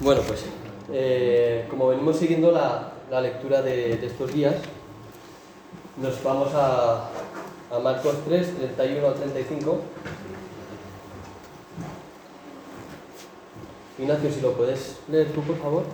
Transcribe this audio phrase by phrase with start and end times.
[0.00, 0.44] Bueno, pues
[0.90, 4.54] eh, como venimos siguiendo la, la lectura de, estos días,
[5.98, 7.10] nos vamos a,
[7.70, 9.78] a Marcos 3, 31 al 35.
[13.98, 15.84] Ignacio, si lo puedes leer tú, por favor.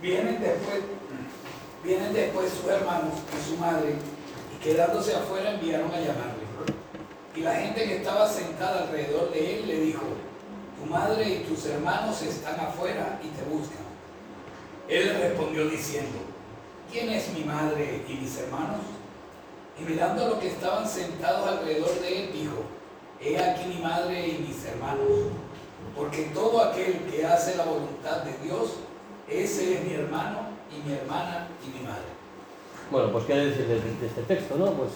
[0.00, 0.80] Vienen después,
[1.82, 3.94] vienen después sus hermanos y su madre,
[4.54, 6.46] y quedándose afuera enviaron a llamarle.
[7.34, 10.02] Y la gente que estaba sentada alrededor de él le dijo,
[10.78, 13.86] tu madre y tus hermanos están afuera y te buscan.
[14.88, 16.18] Él le respondió diciendo,
[16.90, 18.80] ¿quién es mi madre y mis hermanos?
[19.78, 22.64] Y mirando a los que estaban sentados alrededor de él, dijo,
[23.20, 25.06] he aquí mi madre y mis hermanos,
[25.94, 28.76] porque todo aquel que hace la voluntad de Dios,
[29.28, 30.38] ese es mi hermano
[30.70, 32.08] y mi hermana y mi madre.
[32.90, 34.72] Bueno, pues qué decir de, este texto, ¿no?
[34.72, 34.90] Pues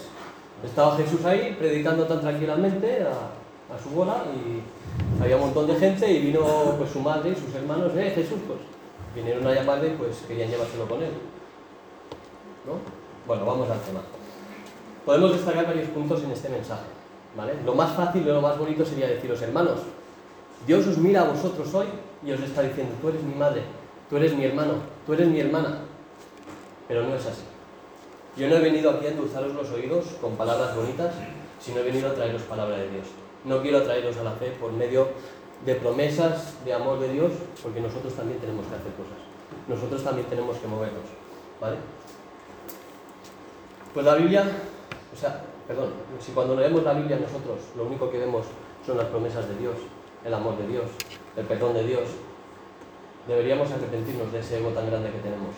[0.64, 5.76] estaba Jesús ahí predicando tan tranquilamente a, a su bola y había un montón de
[5.76, 8.58] gente y vino pues su madre y sus hermanos, eh, Jesús, pues
[9.14, 11.12] vinieron a llamarle y pues querían llevárselo con él.
[12.66, 13.01] ¿No?
[13.26, 14.00] Bueno, vamos al tema.
[15.06, 16.86] Podemos destacar varios puntos en este mensaje,
[17.36, 17.54] ¿vale?
[17.64, 19.80] Lo más fácil y lo más bonito sería deciros, hermanos,
[20.66, 21.86] Dios os mira a vosotros hoy
[22.24, 23.62] y os está diciendo, tú eres mi madre,
[24.10, 24.74] tú eres mi hermano,
[25.06, 25.78] tú eres mi hermana.
[26.88, 27.42] Pero no es así.
[28.36, 31.14] Yo no he venido aquí a endulzaros los oídos con palabras bonitas,
[31.60, 33.06] sino he venido a traeros palabra de Dios.
[33.44, 35.08] No quiero traeros a la fe por medio
[35.64, 39.18] de promesas de amor de Dios, porque nosotros también tenemos que hacer cosas.
[39.68, 41.04] Nosotros también tenemos que movernos.
[41.60, 41.76] ¿Vale?
[43.92, 44.42] Pues la Biblia,
[45.12, 48.46] o sea, perdón, si cuando leemos la Biblia nosotros lo único que vemos
[48.86, 49.76] son las promesas de Dios,
[50.24, 50.86] el amor de Dios,
[51.36, 52.08] el perdón de Dios,
[53.28, 55.54] deberíamos arrepentirnos de ese ego tan grande que tenemos.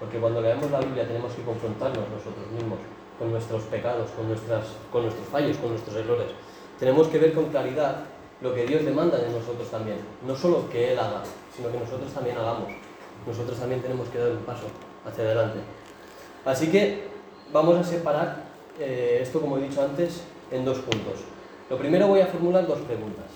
[0.00, 2.78] Porque cuando leemos la Biblia tenemos que confrontarnos nosotros mismos
[3.18, 6.28] con nuestros pecados, con, nuestras, con nuestros fallos, con nuestros errores.
[6.78, 8.04] Tenemos que ver con claridad
[8.40, 9.98] lo que Dios demanda de nosotros también.
[10.26, 11.22] No solo que Él haga,
[11.54, 12.70] sino que nosotros también hagamos.
[13.26, 14.66] Nosotros también tenemos que dar un paso
[15.06, 15.60] hacia adelante.
[16.44, 17.13] Así que
[17.54, 18.42] vamos a separar
[18.80, 21.20] eh, esto, como he dicho antes, en dos puntos.
[21.70, 23.26] Lo primero voy a formular dos preguntas.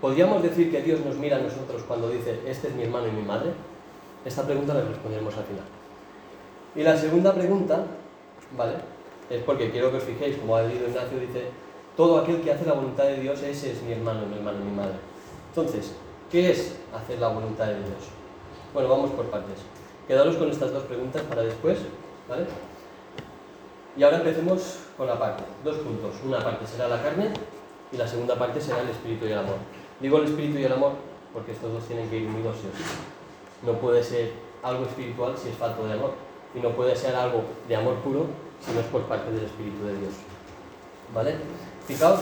[0.00, 3.12] ¿Podríamos decir que Dios nos mira a nosotros cuando dice, este es mi hermano y
[3.12, 3.52] mi madre?
[4.24, 5.64] Esta pregunta la responderemos al final.
[6.74, 7.84] Y la segunda pregunta,
[8.56, 8.74] ¿vale?
[9.30, 11.44] Es porque quiero que os fijéis, como ha leído Ignacio, dice,
[11.96, 14.72] todo aquel que hace la voluntad de Dios, ese es mi hermano, mi hermano mi
[14.72, 14.96] madre.
[15.50, 15.94] Entonces,
[16.30, 18.10] ¿qué es hacer la voluntad de Dios?
[18.74, 19.60] Bueno, vamos por partes.
[20.08, 21.78] Quedaros con estas dos preguntas para después,
[22.28, 22.46] ¿vale?
[23.96, 25.44] Y ahora empecemos con la parte.
[25.64, 26.14] Dos puntos.
[26.24, 27.30] Una parte será la carne
[27.90, 29.56] y la segunda parte será el espíritu y el amor.
[30.00, 30.92] Digo el espíritu y el amor
[31.32, 32.68] porque estos dos tienen que ir unidos sí.
[33.64, 36.12] No puede ser algo espiritual si es falto de amor.
[36.54, 38.26] Y no puede ser algo de amor puro
[38.64, 40.14] si no es por parte del Espíritu de Dios.
[41.14, 41.36] ¿Vale?
[41.86, 42.20] Fijaos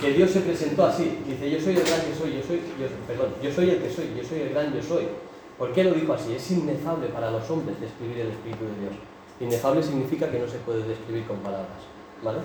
[0.00, 1.18] que Dios se presentó así.
[1.26, 3.90] Dice, yo soy el gran que soy, yo soy, yo, perdón, yo soy el que
[3.90, 5.08] soy, yo soy el gran yo soy.
[5.58, 6.34] ¿Por qué lo dijo así?
[6.34, 8.94] Es inefable para los hombres describir el Espíritu de Dios.
[9.40, 11.80] Inefable significa que no se puede describir con palabras.
[12.22, 12.38] ¿Vale?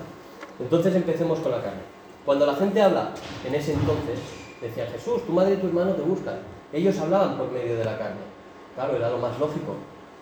[0.58, 1.82] Entonces empecemos con la carne.
[2.24, 3.10] Cuando la gente habla
[3.46, 4.18] en ese entonces,
[4.60, 6.38] decía Jesús, tu madre y tu hermano te buscan.
[6.72, 8.22] Ellos hablaban por medio de la carne.
[8.74, 9.74] Claro, era lo más lógico.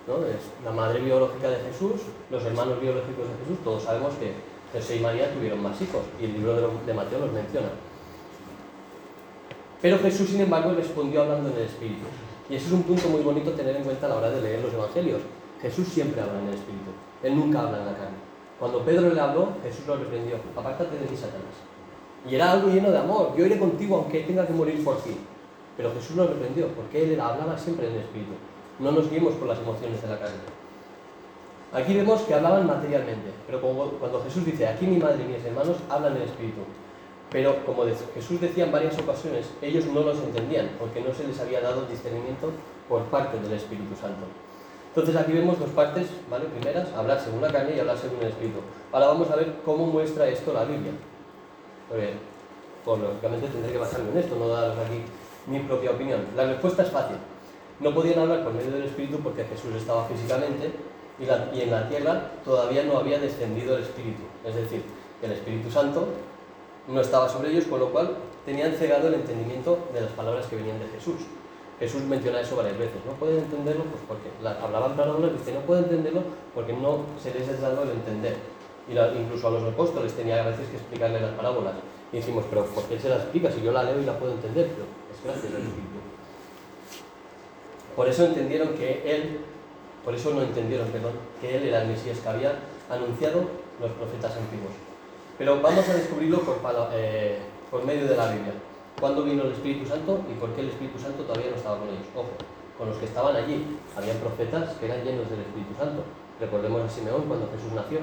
[0.06, 0.16] ¿no?
[0.26, 4.32] Es la madre biológica de Jesús, los hermanos biológicos de Jesús, todos sabemos que
[4.72, 7.68] José y María tuvieron más hijos y el libro de Mateo los menciona.
[9.80, 12.04] Pero Jesús, sin embargo, respondió hablando en el Espíritu.
[12.48, 14.60] Y eso es un punto muy bonito tener en cuenta a la hora de leer
[14.62, 15.20] los Evangelios.
[15.64, 16.90] Jesús siempre habla en el Espíritu,
[17.22, 18.18] Él nunca habla en la carne.
[18.58, 21.56] Cuando Pedro le habló, Jesús lo reprendió, apártate de mí, Satanás.
[22.28, 25.16] Y era algo lleno de amor, yo iré contigo aunque tenga que morir por ti.
[25.74, 28.32] Pero Jesús lo reprendió, porque Él hablaba siempre en el Espíritu.
[28.78, 30.36] No nos guiemos por las emociones de la carne.
[31.72, 35.78] Aquí vemos que hablaban materialmente, pero cuando Jesús dice, aquí mi madre y mis hermanos
[35.88, 36.60] hablan en el Espíritu.
[37.30, 41.40] Pero como Jesús decía en varias ocasiones, ellos no los entendían, porque no se les
[41.40, 42.50] había dado discernimiento
[42.86, 44.26] por parte del Espíritu Santo.
[44.94, 46.44] Entonces aquí vemos dos partes, ¿vale?
[46.44, 48.60] Primeras, hablar según la carne y hablar según el Espíritu.
[48.92, 50.92] Ahora vamos a ver cómo muestra esto la Biblia.
[51.88, 52.12] Porque,
[52.84, 55.02] pues, lógicamente tendré que basarme en esto, no daros aquí
[55.48, 56.20] mi propia opinión.
[56.36, 57.16] La respuesta es fácil.
[57.80, 60.70] No podían hablar por medio del Espíritu porque Jesús estaba físicamente
[61.18, 61.24] y,
[61.58, 64.22] y en la tierra todavía no había descendido el Espíritu.
[64.46, 64.84] Es decir,
[65.22, 66.06] el Espíritu Santo
[66.86, 68.14] no estaba sobre ellos, con lo cual
[68.46, 71.16] tenían cegado el entendimiento de las palabras que venían de Jesús.
[71.78, 72.96] Jesús menciona eso varias veces.
[73.04, 76.22] No pueden entenderlo, pues porque la, hablaban parábolas, dice, no pueden entenderlo
[76.54, 78.36] porque no se les ha dado el entender.
[78.88, 81.74] Y incluso a los apóstoles tenía a veces que explicarle las parábolas.
[82.12, 83.50] Y decimos, pero ¿por qué se la explica?
[83.50, 85.98] Si yo la leo y la puedo entender, pero es gracias al Espíritu.
[87.96, 89.40] Por eso entendieron que Él,
[90.04, 92.52] por eso no entendieron, perdón, que Él era el Mesías que había
[92.90, 93.40] anunciado
[93.80, 94.72] los profetas antiguos.
[95.38, 96.60] Pero vamos a descubrirlo por,
[96.92, 97.38] eh,
[97.70, 98.52] por medio de la Biblia.
[99.00, 101.88] ¿Cuándo vino el Espíritu Santo y por qué el Espíritu Santo todavía no estaba con
[101.88, 102.06] ellos?
[102.14, 102.30] Ojo,
[102.78, 103.78] con los que estaban allí.
[103.96, 106.02] Habían profetas que eran llenos del Espíritu Santo.
[106.40, 107.98] Recordemos a Simeón cuando Jesús nació.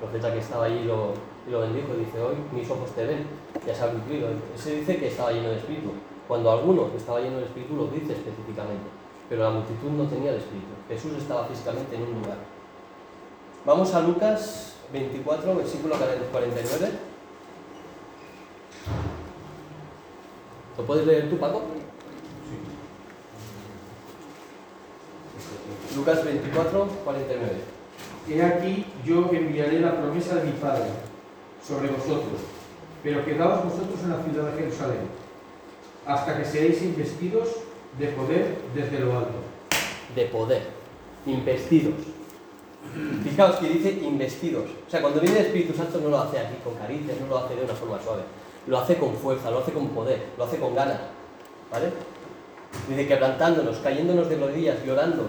[0.00, 1.12] Profeta que estaba allí lo,
[1.50, 3.26] lo bendijo y dice, hoy mis ojos te ven,
[3.66, 4.28] ya se ha cumplido.
[4.56, 5.92] Se dice que estaba lleno de Espíritu.
[6.26, 8.88] Cuando alguno que estaba lleno de Espíritu lo dice específicamente.
[9.28, 10.72] Pero la multitud no tenía el Espíritu.
[10.88, 12.38] Jesús estaba físicamente en un lugar.
[13.66, 17.09] Vamos a Lucas 24, versículo 49.
[20.80, 21.60] ¿Lo puedes leer tú, Paco?
[25.90, 25.94] Sí.
[25.94, 27.52] Lucas 24, 49.
[28.30, 30.86] He aquí yo enviaré la promesa de mi Padre
[31.62, 32.40] sobre vosotros,
[33.02, 35.00] pero quedaos vosotros en la ciudad de Jerusalén,
[36.06, 37.48] hasta que seáis investidos
[37.98, 39.34] de poder desde lo alto.
[40.16, 40.62] De poder,
[41.26, 41.96] investidos.
[43.22, 44.70] Fijaos que dice investidos.
[44.86, 47.36] O sea, cuando viene el Espíritu Santo no lo hace aquí con caricias, no lo
[47.36, 48.22] hace de una forma suave.
[48.66, 51.00] Lo hace con fuerza, lo hace con poder, lo hace con ganas.
[51.70, 51.90] ¿Vale?
[52.88, 55.24] Dice quebrantándonos, cayéndonos de rodillas, llorando,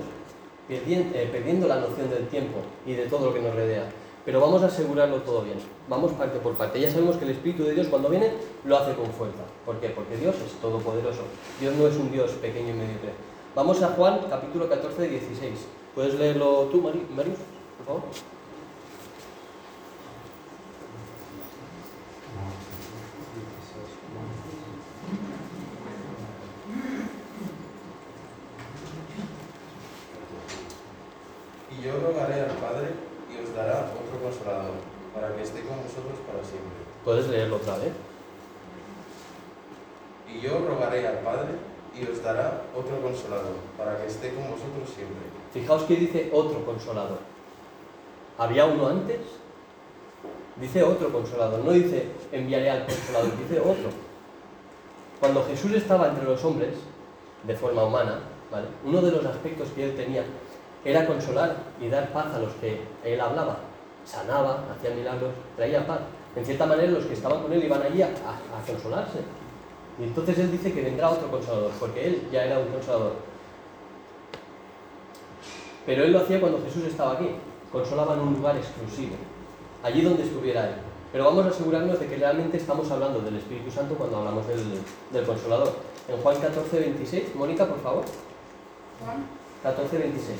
[0.68, 3.86] perdiendo, eh, perdiendo la noción del tiempo y de todo lo que nos rodea.
[4.24, 5.58] Pero vamos a asegurarlo todo bien.
[5.90, 6.80] Vamos parte por parte.
[6.80, 8.32] Ya sabemos que el Espíritu de Dios cuando viene
[8.66, 9.44] lo hace con fuerza.
[9.66, 9.90] ¿Por qué?
[9.90, 11.24] Porque Dios es todopoderoso.
[11.60, 13.14] Dios no es un Dios pequeño y mediocre.
[13.56, 15.68] Vamos a Juan capítulo 14, 16.
[15.94, 17.40] ¿Puedes leerlo tú, Marius,
[17.78, 18.02] por favor?
[31.72, 32.92] Y yo rogaré al Padre
[33.30, 34.76] y os dará otro consolador,
[35.14, 36.88] para que esté con vosotros para siempre.
[37.12, 37.92] ¿Puedes leerlo otra vez?
[40.34, 41.50] Y yo rogaré al Padre
[41.94, 45.20] y os dará otro consolador, para que esté con vosotros siempre.
[45.52, 47.18] Fijaos que dice otro consolador.
[48.38, 49.20] ¿Había uno antes?
[50.56, 53.90] Dice otro consolador, no dice enviaré al consolador, dice otro.
[55.20, 56.76] Cuando Jesús estaba entre los hombres,
[57.44, 58.20] de forma humana,
[58.50, 58.68] ¿vale?
[58.86, 60.24] uno de los aspectos que él tenía
[60.86, 63.58] era consolar y dar paz a los que él hablaba.
[64.06, 66.00] Sanaba, hacía milagros, traía paz.
[66.36, 69.20] En cierta manera los que estaban con él iban allí a, a consolarse.
[70.00, 73.14] Y entonces él dice que vendrá otro consolador, porque él ya era un consolador.
[75.86, 77.30] Pero él lo hacía cuando Jesús estaba aquí,
[77.72, 79.16] consolaba en un lugar exclusivo,
[79.84, 80.76] allí donde estuviera él.
[81.12, 84.64] Pero vamos a asegurarnos de que realmente estamos hablando del Espíritu Santo cuando hablamos del,
[85.12, 85.74] del consolador.
[86.08, 88.06] En Juan 14, 26, Mónica, por favor.
[89.04, 89.26] Juan
[89.62, 90.40] 14, 26.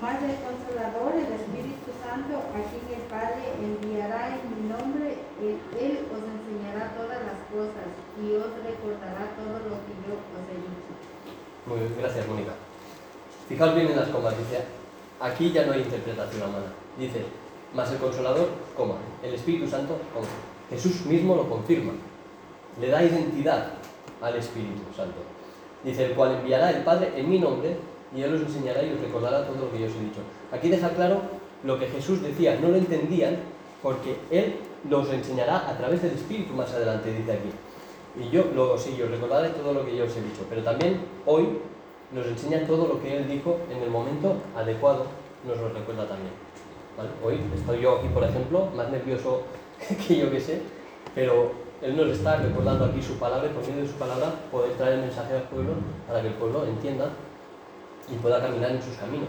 [0.00, 6.06] Más el Consolador, el Espíritu Santo, a quien el Padre enviará en mi nombre, él,
[6.12, 7.86] os enseñará todas las cosas
[8.18, 10.90] y os recordará todo lo que yo os he dicho.
[11.66, 12.52] Muy bien, gracias Mónica.
[13.48, 14.64] Fijaos bien en las comas, dice,
[15.20, 16.74] aquí ya no hay interpretación humana.
[16.98, 17.22] Dice,
[17.72, 20.26] más el Consolador, coma, el Espíritu Santo, coma.
[20.70, 21.92] Jesús mismo lo confirma,
[22.80, 23.68] le da identidad
[24.20, 25.20] al Espíritu Santo.
[25.84, 27.76] Dice, el cual enviará el Padre en mi nombre,
[28.14, 30.20] y Él os enseñará y os recordará todo lo que yo os he dicho.
[30.50, 31.20] Aquí deja claro
[31.62, 33.36] lo que Jesús decía, no lo entendían
[33.82, 34.56] porque Él
[34.88, 37.50] los enseñará a través del Espíritu más adelante, dice aquí.
[38.20, 41.00] Y yo, lo, sí, yo recordaré todo lo que yo os he dicho, pero también
[41.26, 41.58] hoy
[42.12, 45.06] nos enseña todo lo que Él dijo en el momento adecuado,
[45.46, 46.32] nos lo recuerda también.
[47.24, 49.42] Hoy estoy yo aquí, por ejemplo, más nervioso
[50.06, 50.62] que yo que sé,
[51.14, 51.50] pero
[51.82, 54.94] Él nos está recordando aquí su palabra y por medio de su palabra poder traer
[54.94, 55.72] el mensaje al pueblo
[56.06, 57.08] para que el pueblo entienda
[58.08, 59.28] y pueda caminar en sus caminos.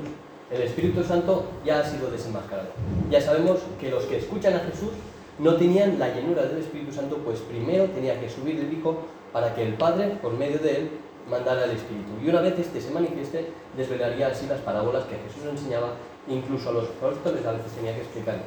[0.52, 2.70] El Espíritu Santo ya ha sido desenmascarado.
[3.10, 4.92] Ya sabemos que los que escuchan a Jesús
[5.40, 8.98] no tenían la llenura del Espíritu Santo, pues primero tenía que subir el Hijo
[9.34, 10.90] para que el Padre, por medio de él,
[11.30, 12.12] mandara el Espíritu.
[12.24, 15.94] Y una vez este se manifieste, desvelaría así las parábolas que Jesús enseñaba,
[16.28, 18.38] incluso a los apóstoles a veces tenía que explicar.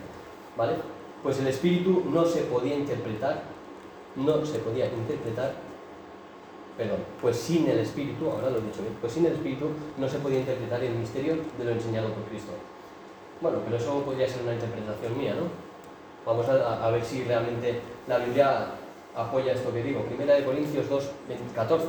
[0.57, 0.75] ¿Vale?
[1.23, 3.43] Pues el Espíritu no se podía interpretar,
[4.17, 5.69] no se podía interpretar
[6.79, 9.67] perdón, pues sin el Espíritu, ahora lo he dicho bien, pues sin el Espíritu
[9.99, 12.53] no se podía interpretar el misterio de lo enseñado por Cristo.
[13.41, 15.68] Bueno, pero eso podría ser una interpretación mía, ¿no?
[16.29, 18.67] Vamos a, ver si realmente la Biblia
[19.17, 20.03] apoya esto que digo.
[20.03, 21.05] Primera de Corintios 2,
[21.55, 21.87] 14,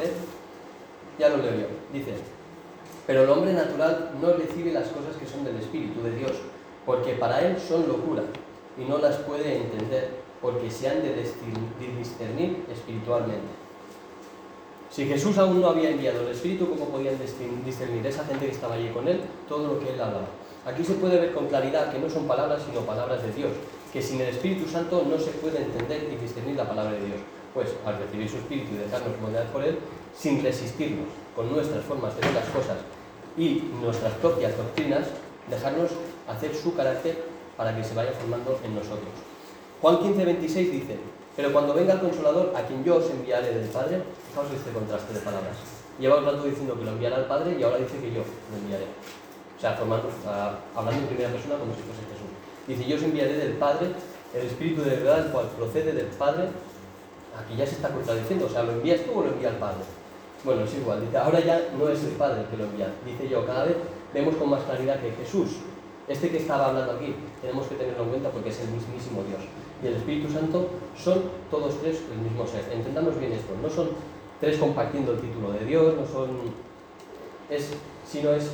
[1.20, 1.68] ya lo leo.
[1.92, 2.14] Dice,
[3.06, 6.32] pero el hombre natural no recibe las cosas que son del Espíritu de Dios,
[6.86, 8.24] porque para él son locura,
[8.78, 11.16] y no las puede entender, porque se han de
[11.98, 13.52] discernir espiritualmente.
[14.90, 17.16] Si Jesús aún no había enviado el Espíritu, ¿cómo podían
[17.66, 19.20] discernir esa gente que estaba allí con él
[19.50, 20.28] todo lo que él hablaba?
[20.66, 23.52] Aquí se puede ver con claridad que no son palabras, sino palabras de Dios,
[23.92, 27.20] que sin el Espíritu Santo no se puede entender y discernir la palabra de Dios.
[27.54, 29.80] Pues al recibir su Espíritu y dejarnos moldear por él,
[30.16, 32.78] sin resistirnos con nuestras formas de ver las cosas
[33.38, 35.08] y nuestras propias doctrinas,
[35.50, 35.90] dejarnos
[36.28, 37.24] hacer su carácter
[37.58, 39.10] para que se vaya formando en nosotros.
[39.82, 40.98] Juan 15, 26 dice,
[41.36, 45.14] pero cuando venga el Consolador, a quien yo os enviaré del Padre, fijaos este contraste
[45.14, 45.56] de palabras.
[46.00, 48.58] Lleva un rato diciendo que lo enviará al Padre y ahora dice que yo lo
[48.58, 48.86] enviaré.
[49.58, 50.10] O sea, formando,
[50.76, 52.39] hablando en primera persona como si fuese Jesús.
[52.70, 53.88] Dice, yo os enviaré del Padre
[54.34, 56.48] el Espíritu de verdad, el cual procede del Padre.
[57.36, 59.84] Aquí ya se está contradiciendo, o sea, ¿lo envías tú o lo envía el Padre?
[60.46, 62.94] Bueno, es igual, dice, ahora ya no es el Padre el que lo envía.
[63.06, 63.76] Dice yo, cada vez
[64.14, 65.58] vemos con más claridad que Jesús,
[66.08, 69.42] este que estaba hablando aquí, tenemos que tenerlo en cuenta porque es el mismísimo Dios
[69.84, 72.66] y el Espíritu Santo son todos tres el mismo ser.
[72.72, 73.90] Entendamos bien esto, no son
[74.40, 76.30] tres compartiendo el título de Dios, no son,
[77.50, 77.72] es,
[78.06, 78.52] sino es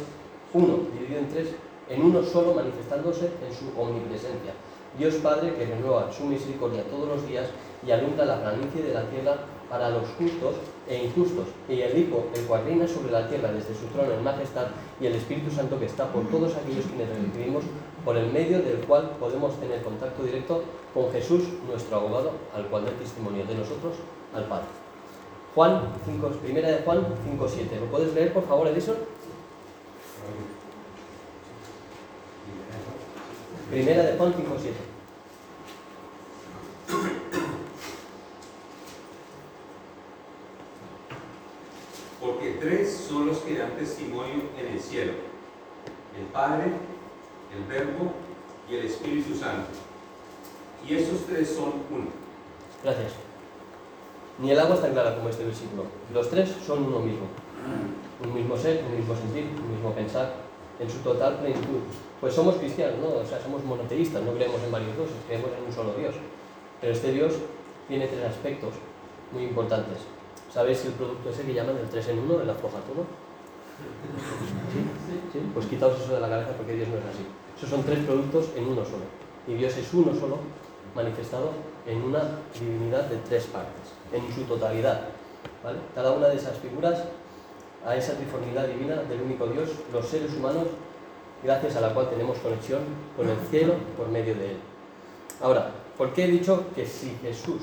[0.53, 1.49] uno dividido en tres,
[1.89, 4.53] en uno solo manifestándose en su omnipresencia.
[4.97, 7.47] Dios Padre que renueva su misericordia todos los días
[7.85, 9.37] y alumbra la planicie de la tierra
[9.69, 10.55] para los justos
[10.87, 14.23] e injustos, y el Hijo, el cual reina sobre la tierra desde su trono en
[14.23, 14.67] majestad,
[15.01, 17.63] y el Espíritu Santo que está por todos aquellos quienes recibimos,
[18.05, 20.63] por el medio del cual podemos tener contacto directo
[20.93, 23.95] con Jesús, nuestro abogado, al cual da testimonio de nosotros
[24.33, 24.67] al Padre.
[25.55, 27.79] Juan 5, primera de Juan 5.7.
[27.79, 28.95] ¿Lo puedes leer, por favor, Edison?
[33.75, 34.71] Primera de Juan 5.7.
[42.21, 45.11] Porque tres son los que dan testimonio en el cielo,
[46.17, 46.67] el Padre,
[47.53, 48.13] el Verbo
[48.71, 49.67] y el Espíritu Santo.
[50.87, 52.07] Y esos tres son uno.
[52.81, 53.11] Gracias.
[54.39, 55.83] Ni el agua es tan clara como este versículo.
[56.13, 57.25] Los tres son uno mismo.
[58.23, 60.44] Un mismo ser, un mismo sentir, un mismo pensar,
[60.79, 61.81] en su total plenitud.
[62.19, 63.19] Pues somos cristianos, ¿no?
[63.19, 66.15] O sea, somos monoteístas, no creemos en varios dioses, creemos en un solo Dios.
[66.81, 67.33] Pero este Dios
[67.87, 68.73] tiene tres aspectos
[69.31, 69.97] muy importantes.
[70.51, 73.05] ¿Sabéis el producto ese que llaman el 3 en 1 de la floja todo?
[75.33, 75.39] ¿Sí?
[75.53, 77.25] Pues quitaos eso de la cabeza porque Dios no es así.
[77.57, 79.03] Esos son tres productos en uno solo.
[79.47, 80.39] Y Dios es uno solo,
[80.95, 81.51] manifestado
[81.85, 85.09] en una divinidad de tres partes, en su totalidad.
[85.63, 85.79] ¿vale?
[85.93, 87.03] Cada una de esas figuras
[87.85, 90.67] a esa triformidad divina del único Dios, los seres humanos,
[91.43, 92.79] gracias a la cual tenemos conexión
[93.15, 94.57] con el cielo por medio de Él.
[95.41, 97.61] Ahora, ¿por qué he dicho que si Jesús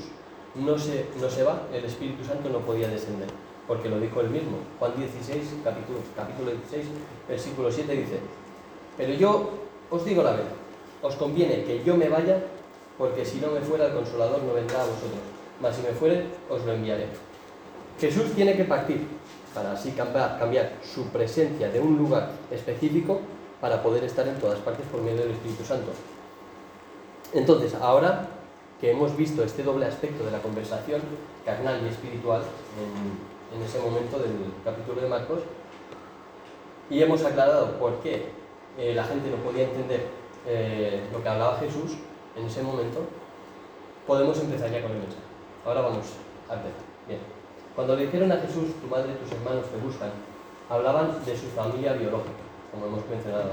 [0.55, 3.27] no se, no se va, el Espíritu Santo no podía descender?
[3.67, 4.57] Porque lo dijo él mismo.
[4.77, 6.85] Juan 16, capítulo, capítulo 16,
[7.27, 8.19] versículo 7 dice,
[8.97, 9.49] pero yo
[9.89, 10.51] os digo la verdad,
[11.01, 12.43] os conviene que yo me vaya,
[12.97, 15.19] porque si no me fuera el consolador no vendrá a vosotros,
[15.61, 17.07] mas si me fuere, os lo enviaré.
[17.99, 19.01] Jesús tiene que partir
[19.53, 23.19] para así cambiar, su presencia de un lugar específico
[23.61, 25.91] para poder estar en todas partes por medio del Espíritu Santo.
[27.33, 28.27] Entonces, ahora
[28.79, 31.01] que hemos visto este doble aspecto de la conversación
[31.45, 32.41] carnal y espiritual
[33.51, 34.31] en, ese momento del
[34.65, 35.39] capítulo de Marcos,
[36.89, 38.25] y hemos aclarado por qué
[38.77, 40.07] eh, la gente no podía entender
[40.47, 41.93] eh, lo que hablaba Jesús
[42.35, 43.01] en ese momento,
[44.07, 45.21] podemos empezar ya con el mensaje.
[45.65, 46.05] Ahora vamos
[46.49, 46.81] a empezar.
[47.07, 47.32] Bien.
[47.75, 50.11] Cuando le dijeron a Jesús, tu madre y tus hermanos te buscan,
[50.69, 53.51] hablaban de su familia biológica, como hemos mencionado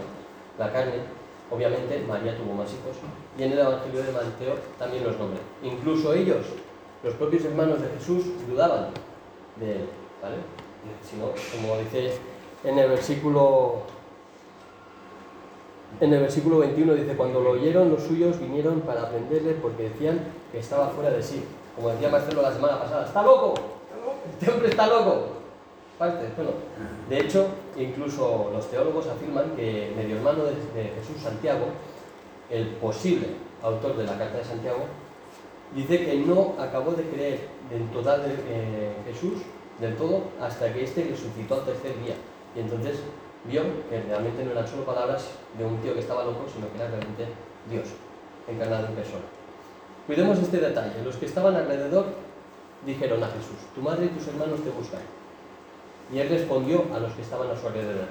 [0.58, 1.00] La carne,
[1.50, 2.96] obviamente, María tuvo más hijos,
[3.38, 5.40] y en el Evangelio de Mateo también los nombra.
[5.62, 6.46] Incluso ellos,
[7.02, 8.88] los propios hermanos de Jesús, dudaban
[9.56, 9.88] de él,
[10.20, 10.36] ¿vale?
[11.02, 12.12] Si no, como dice
[12.64, 13.82] en el versículo
[16.00, 20.20] en el versículo 21 dice, cuando lo oyeron los suyos vinieron para aprenderle porque decían
[20.52, 21.44] que estaba fuera de sí.
[21.74, 23.79] Como decía Marcelo la semana pasada, ¡está loco!
[24.40, 25.26] Este hombre está loco.
[25.98, 26.14] Bueno,
[27.10, 30.54] de hecho, incluso los teólogos afirman que medio hermano de,
[30.94, 31.66] Jesús Santiago,
[32.48, 33.26] el posible
[33.62, 34.86] autor de la carta de Santiago,
[35.74, 39.42] dice que no acabó de creer en total de eh, Jesús
[39.78, 42.14] del todo hasta que éste resucitó al tercer día.
[42.56, 43.00] Y entonces
[43.44, 46.76] vio que realmente no eran solo palabras de un tío que estaba loco, sino que
[46.76, 47.26] era realmente
[47.68, 47.88] Dios,
[48.48, 49.24] encarnado en persona.
[50.06, 51.04] Cuidemos este detalle.
[51.04, 52.29] Los que estaban alrededor
[52.86, 55.00] dijeron a Jesús, tu madre y tus hermanos te buscan.
[56.12, 58.08] Y él respondió a los que estaban a su alrededor.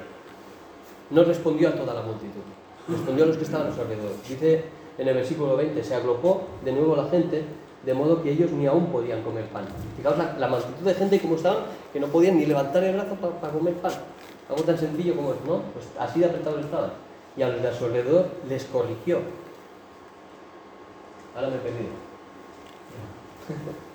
[1.10, 2.42] No respondió a toda la multitud,
[2.88, 4.12] respondió a los que estaban a su alrededor.
[4.28, 4.64] Dice
[4.98, 7.44] en el versículo 20, se agrupó de nuevo la gente,
[7.84, 9.66] de modo que ellos ni aún podían comer pan.
[9.98, 13.54] Fijaos la, multitud de gente como estaban, que no podían ni levantar el brazo para
[13.54, 13.94] comer pan.
[14.50, 15.62] Algo tan sencillo como es, ¿no?
[15.74, 16.92] Pues así de apretado estaban.
[17.38, 19.20] Y a los de su alrededor les corrigió.
[21.36, 21.90] Ahora me he perdido.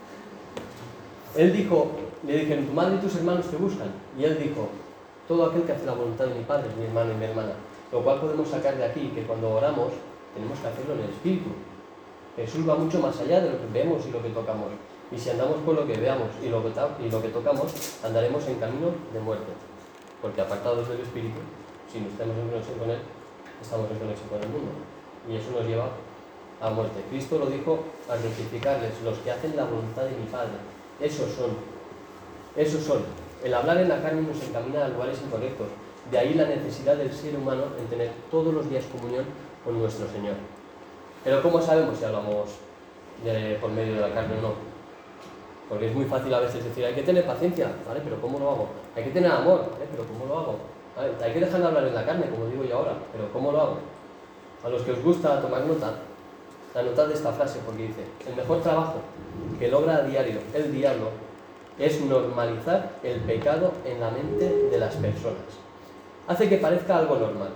[1.37, 1.91] Él dijo,
[2.27, 3.89] le dijeron, tu madre y tus hermanos te buscan.
[4.19, 4.69] Y él dijo,
[5.27, 7.53] todo aquel que hace la voluntad de mi padre mi hermano y mi hermana.
[7.91, 9.93] Lo cual podemos sacar de aquí que cuando oramos
[10.35, 11.51] tenemos que hacerlo en el Espíritu.
[12.37, 14.67] Jesús va mucho más allá de lo que vemos y lo que tocamos.
[15.13, 17.73] Y si andamos con lo que veamos y lo que, y lo que tocamos,
[18.03, 19.53] andaremos en camino de muerte.
[20.21, 21.39] Porque apartados del Espíritu,
[21.91, 22.99] si no estamos en conexión con Él,
[23.63, 24.71] estamos en conexión con el mundo.
[25.31, 25.89] Y eso nos lleva
[26.61, 27.01] a muerte.
[27.11, 27.79] Cristo lo dijo
[28.11, 30.59] al rectificarles, los que hacen la voluntad de mi Padre.
[31.01, 31.51] Esos son.
[32.57, 33.03] Esos son.
[33.43, 35.67] El hablar en la carne nos encamina a lugares incorrectos.
[36.11, 39.25] De ahí la necesidad del ser humano en tener todos los días comunión
[39.65, 40.35] con nuestro Señor.
[41.25, 42.51] Pero ¿cómo sabemos si hablamos
[43.61, 44.75] por medio de la carne o no?
[45.69, 48.01] Porque es muy fácil a veces decir, hay que tener paciencia, ¿vale?
[48.05, 48.69] Pero ¿cómo lo hago?
[48.95, 49.87] Hay que tener amor, ¿vale?
[49.91, 50.57] Pero ¿cómo lo hago?
[51.23, 53.61] Hay que dejar de hablar en la carne, como digo yo ahora, pero ¿cómo lo
[53.61, 53.79] hago?
[54.63, 55.95] A los que os gusta tomar nota,
[56.75, 58.95] anotad esta frase porque dice, el mejor trabajo
[59.59, 61.11] que logra a diario el diablo
[61.79, 65.43] es normalizar el pecado en la mente de las personas.
[66.27, 67.51] Hace que parezca algo normal.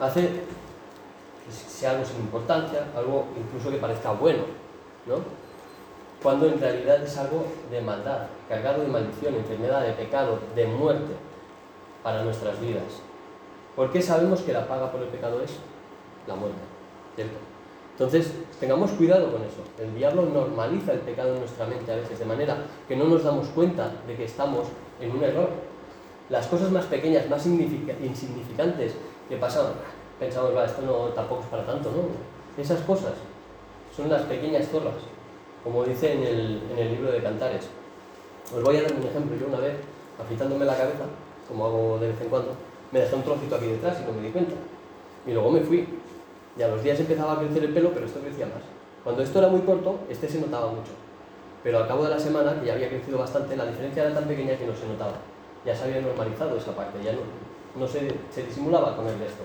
[0.00, 4.44] Hace que sea algo sin importancia, algo incluso que parezca bueno,
[5.06, 5.16] ¿no?
[6.22, 11.14] Cuando en realidad es algo de maldad, cargado de maldición, enfermedad, de pecado, de muerte
[12.02, 13.02] para nuestras vidas.
[13.76, 15.52] ¿Por qué sabemos que la paga por el pecado es
[16.26, 16.58] la muerte?
[17.14, 17.47] ¿Cierto?
[17.98, 19.58] Entonces, tengamos cuidado con eso.
[19.76, 23.24] El diablo normaliza el pecado en nuestra mente a veces, de manera que no nos
[23.24, 24.68] damos cuenta de que estamos
[25.00, 25.50] en un error.
[26.30, 28.92] Las cosas más pequeñas, más insignificantes
[29.28, 29.72] que pasan,
[30.20, 32.62] pensamos, va, esto no, tampoco es para tanto, ¿no?
[32.62, 33.14] Esas cosas
[33.96, 34.94] son las pequeñas zorras,
[35.64, 37.68] como dice en el, libro de Cantares.
[38.54, 39.36] Os voy a dar un ejemplo.
[39.36, 39.74] Yo una vez,
[40.22, 41.04] afeitándome la cabeza,
[41.48, 42.52] como hago de vez en cuando,
[42.92, 44.54] me dejé un trocito aquí detrás y no me di cuenta.
[45.26, 45.97] Y luego me fui.
[46.58, 48.62] Y a los días empezaba a crecer el pelo, pero esto crecía más.
[49.04, 50.90] Cuando esto era muy corto, este se notaba mucho.
[51.62, 54.24] Pero al cabo de la semana, que ya había crecido bastante, la diferencia era tan
[54.24, 55.14] pequeña que no se notaba.
[55.64, 57.20] Ya se había normalizado esa parte, ya no,
[57.78, 59.44] no se, se disimulaba con el resto.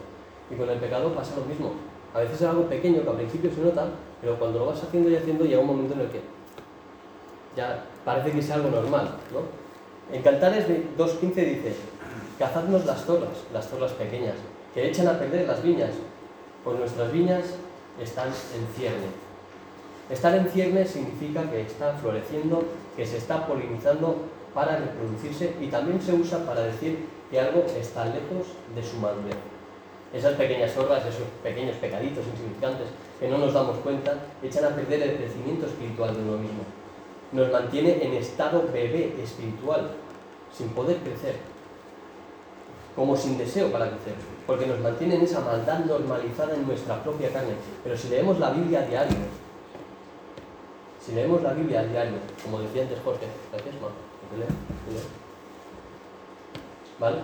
[0.50, 1.74] Y con el pecado pasa lo mismo.
[2.14, 3.85] A veces es algo pequeño que al principio se nota,
[4.22, 6.22] pero cuando lo vas haciendo y haciendo llega un momento en el que
[7.55, 9.09] ya parece que es algo normal.
[9.31, 10.16] ¿no?
[10.16, 11.75] En Cantares 2.15 dice,
[12.37, 14.35] Cazadnos las torres, las torres pequeñas,
[14.74, 15.92] que echan a perder las viñas,
[16.63, 17.43] pues nuestras viñas
[18.01, 19.07] están en cierne.
[20.09, 22.63] Estar en cierne significa que está floreciendo,
[22.95, 24.17] que se está polinizando
[24.53, 29.37] para reproducirse y también se usa para decir que algo está lejos de su madurez.
[30.13, 32.87] Esas pequeñas torres, esos pequeños pecaditos insignificantes
[33.19, 36.63] que no nos damos cuenta, echan a perder el crecimiento espiritual de uno mismo.
[37.31, 39.89] Nos mantiene en estado bebé espiritual,
[40.55, 41.37] sin poder crecer,
[42.95, 44.13] como sin deseo para crecer,
[44.46, 47.53] porque nos mantiene en esa maldad normalizada en nuestra propia carne.
[47.84, 49.18] Pero si leemos la Biblia a diario,
[51.06, 53.75] si leemos la Biblia a diario, como decía antes Jorge, gracias,
[57.00, 57.18] ¿vale?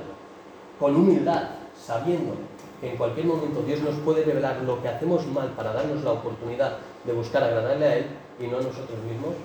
[0.79, 2.33] Con humildad, sabiendo
[2.81, 6.11] que en cualquier momento Dios nos puede revelar lo que hacemos mal para darnos la
[6.11, 8.05] oportunidad de buscar agradarle a Él
[8.39, 9.35] y no a nosotros mismos,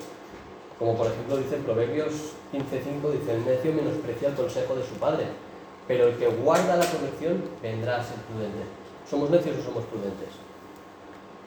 [0.78, 5.26] como por ejemplo dice Proverbios 15.5, dice, el necio menosprecia el consejo de su padre,
[5.86, 8.64] pero el que guarda la corrección vendrá a ser prudente.
[9.08, 10.28] ¿Somos necios o somos prudentes?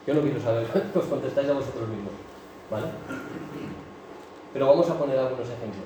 [0.06, 2.12] Yo no quiero saber, os contestáis a vosotros mismos.
[2.70, 2.86] ¿Vale?
[4.52, 5.84] Pero vamos a poner algunos ejemplos.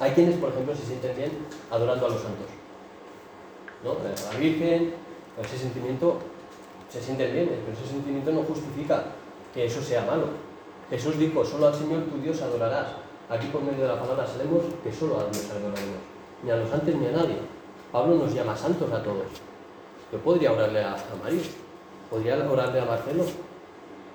[0.00, 1.30] Hay quienes, por ejemplo, se sienten bien
[1.70, 2.46] adorando a los santos.
[3.84, 3.92] ¿No?
[3.92, 4.94] A la Virgen,
[5.42, 6.18] ese sentimiento
[6.88, 9.04] se sienten bien, pero ese sentimiento no justifica
[9.52, 10.28] que eso sea malo.
[10.88, 12.88] Jesús dijo, solo al Señor tu Dios adorarás.
[13.28, 16.15] Aquí por medio de la palabra sabemos que solo a Dios adoraremos
[16.46, 17.38] ni a los santos ni a nadie.
[17.90, 19.26] Pablo nos llama santos a todos.
[20.12, 21.42] Yo podría orarle a, María,
[22.08, 23.24] podría orarle a Marcelo.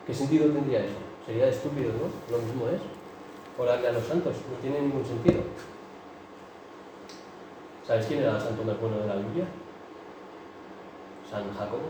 [0.07, 0.95] ¿Qué sentido tendría eso?
[1.25, 2.35] Sería estúpido, ¿no?
[2.35, 2.81] Lo mismo es.
[3.59, 5.41] Orarle a los santos, no tiene ningún sentido.
[7.85, 9.45] ¿Sabes quién era el santo más bueno de la Biblia?
[11.29, 11.81] San Jacobo.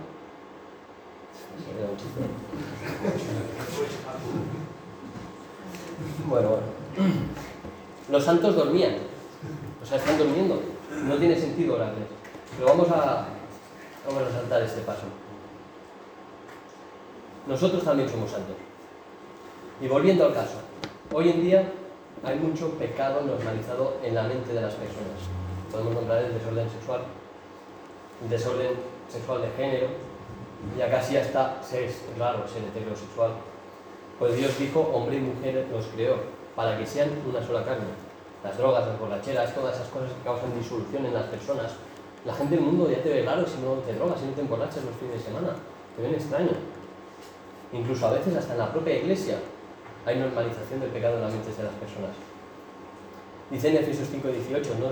[6.27, 6.63] Bueno, bueno.
[8.09, 9.10] Los santos dormían.
[9.81, 10.61] O sea, están durmiendo.
[11.05, 12.05] No tiene sentido orarles.
[12.55, 13.27] Pero vamos a,
[14.07, 15.03] vamos a saltar este paso.
[17.47, 18.55] Nosotros también somos santos.
[19.81, 20.57] Y volviendo al caso,
[21.11, 21.71] hoy en día
[22.23, 25.17] hay mucho pecado normalizado en la mente de las personas.
[25.71, 27.01] Podemos nombrar el desorden sexual,
[28.23, 28.73] el desorden
[29.09, 29.87] sexual de género,
[30.77, 33.31] ya casi hasta ser, claro, ser heterosexual.
[34.19, 36.17] Pues Dios dijo, hombre y mujer los creó
[36.55, 38.10] para que sean una sola carne
[38.43, 41.71] las drogas, las borracheras, todas esas cosas que causan disolución en las personas.
[42.25, 44.41] La gente del mundo ya te ve raro si no te drogas, si no te
[44.41, 45.49] emborrachas los fines de semana.
[45.95, 46.51] Te ven extraño.
[47.73, 49.37] Incluso a veces hasta en la propia iglesia
[50.05, 52.11] hay normalización del pecado en las mentes de las personas.
[53.49, 54.87] Dice en Efesios 5:18, no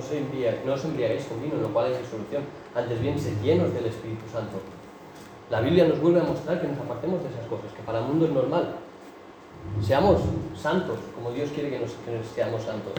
[0.65, 2.43] no os embriaguéis con vino, lo cual hay resolución,
[2.75, 4.59] antes bien sed llenos del Espíritu Santo.
[5.49, 8.05] La Biblia nos vuelve a mostrar que nos apartemos de esas cosas, que para el
[8.05, 8.75] mundo es normal.
[9.81, 10.21] Seamos
[10.55, 12.93] santos, como Dios quiere que, nos, que nos seamos santos.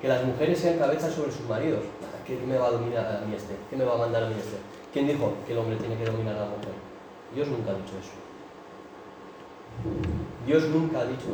[0.00, 1.80] Que las mujeres sean cabezas sobre sus maridos.
[2.26, 3.56] ¿Qué me va a dominar a mí este?
[3.70, 4.58] ¿Qué me va a mandar a mí este?
[4.92, 6.72] ¿Quién dijo que el hombre tiene que dominar a la mujer?
[7.34, 8.12] Dios nunca ha dicho eso.
[10.46, 11.28] Dios nunca ha dicho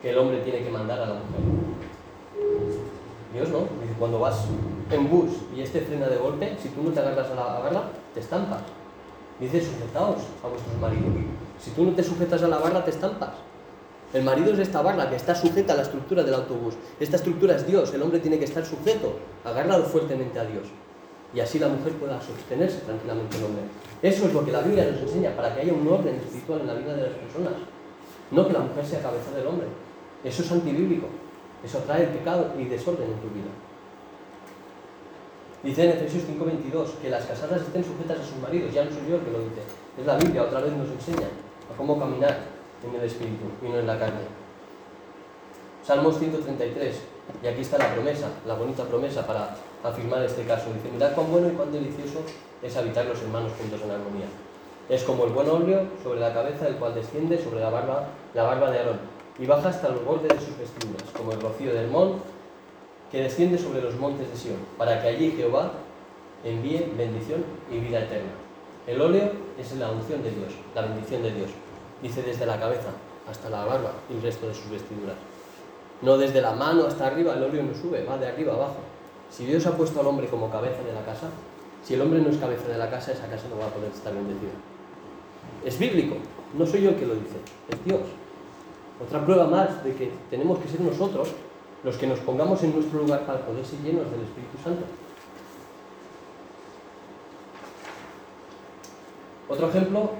[0.00, 1.40] que el hombre tiene que mandar a la mujer.
[3.32, 3.58] Dios no.
[3.58, 4.46] Dice, cuando vas
[4.90, 7.82] en bus y este frena de golpe, si tú no te agarras a la barra,
[8.14, 8.62] te estampas.
[9.38, 11.24] Dice, sujetaos a vuestros maridos.
[11.58, 13.30] Si tú no te sujetas a la barra, te estampas.
[14.12, 16.74] El marido es esta barra que está sujeta a la estructura del autobús.
[16.98, 17.94] Esta estructura es Dios.
[17.94, 20.66] El hombre tiene que estar sujeto, agarrado fuertemente a Dios.
[21.32, 23.62] Y así la mujer pueda sostenerse tranquilamente el hombre.
[24.02, 26.66] Eso es lo que la Biblia nos enseña, para que haya un orden espiritual en
[26.66, 27.52] la vida de las personas.
[28.32, 29.68] No que la mujer sea cabeza del hombre.
[30.24, 31.06] Eso es antibíblico.
[31.62, 33.50] Eso trae pecado y desorden en tu vida.
[35.62, 38.72] Dice en Efesios 5:22 que las casadas estén sujetas a sus maridos.
[38.72, 39.62] Ya no soy yo el que lo dice.
[40.00, 41.28] Es la Biblia, otra vez nos enseña
[41.72, 44.20] a cómo caminar en el espíritu y no en la carne.
[45.84, 47.00] Salmos 133.
[47.42, 50.72] Y aquí está la promesa, la bonita promesa para afirmar este caso.
[50.72, 52.20] Dice, mirad cuán bueno y cuán delicioso
[52.62, 54.26] es habitar los hermanos juntos en armonía.
[54.88, 58.42] Es como el buen óleo sobre la cabeza del cual desciende sobre la barba, la
[58.42, 58.98] barba de Aarón
[59.38, 62.20] y baja hasta los bordes de sus vestiduras, como el rocío del monte
[63.10, 65.72] que desciende sobre los montes de Sion, para que allí Jehová
[66.44, 68.30] envíe bendición y vida eterna.
[68.86, 71.50] El óleo es la unción de Dios, la bendición de Dios.
[72.02, 72.90] Dice desde la cabeza
[73.28, 75.16] hasta la barba y el resto de sus vestiduras.
[76.02, 78.78] No desde la mano hasta arriba, el óleo no sube, va de arriba abajo.
[79.30, 81.28] Si Dios ha puesto al hombre como cabeza de la casa,
[81.84, 83.90] si el hombre no es cabeza de la casa, esa casa no va a poder
[83.90, 84.50] estar bendecida.
[85.64, 86.16] Es bíblico,
[86.54, 87.36] no soy yo el que lo dice,
[87.68, 88.00] es Dios.
[89.04, 91.28] Otra prueba más de que tenemos que ser nosotros
[91.84, 94.84] los que nos pongamos en nuestro lugar para poder ser llenos del Espíritu Santo.
[99.48, 100.10] Otro ejemplo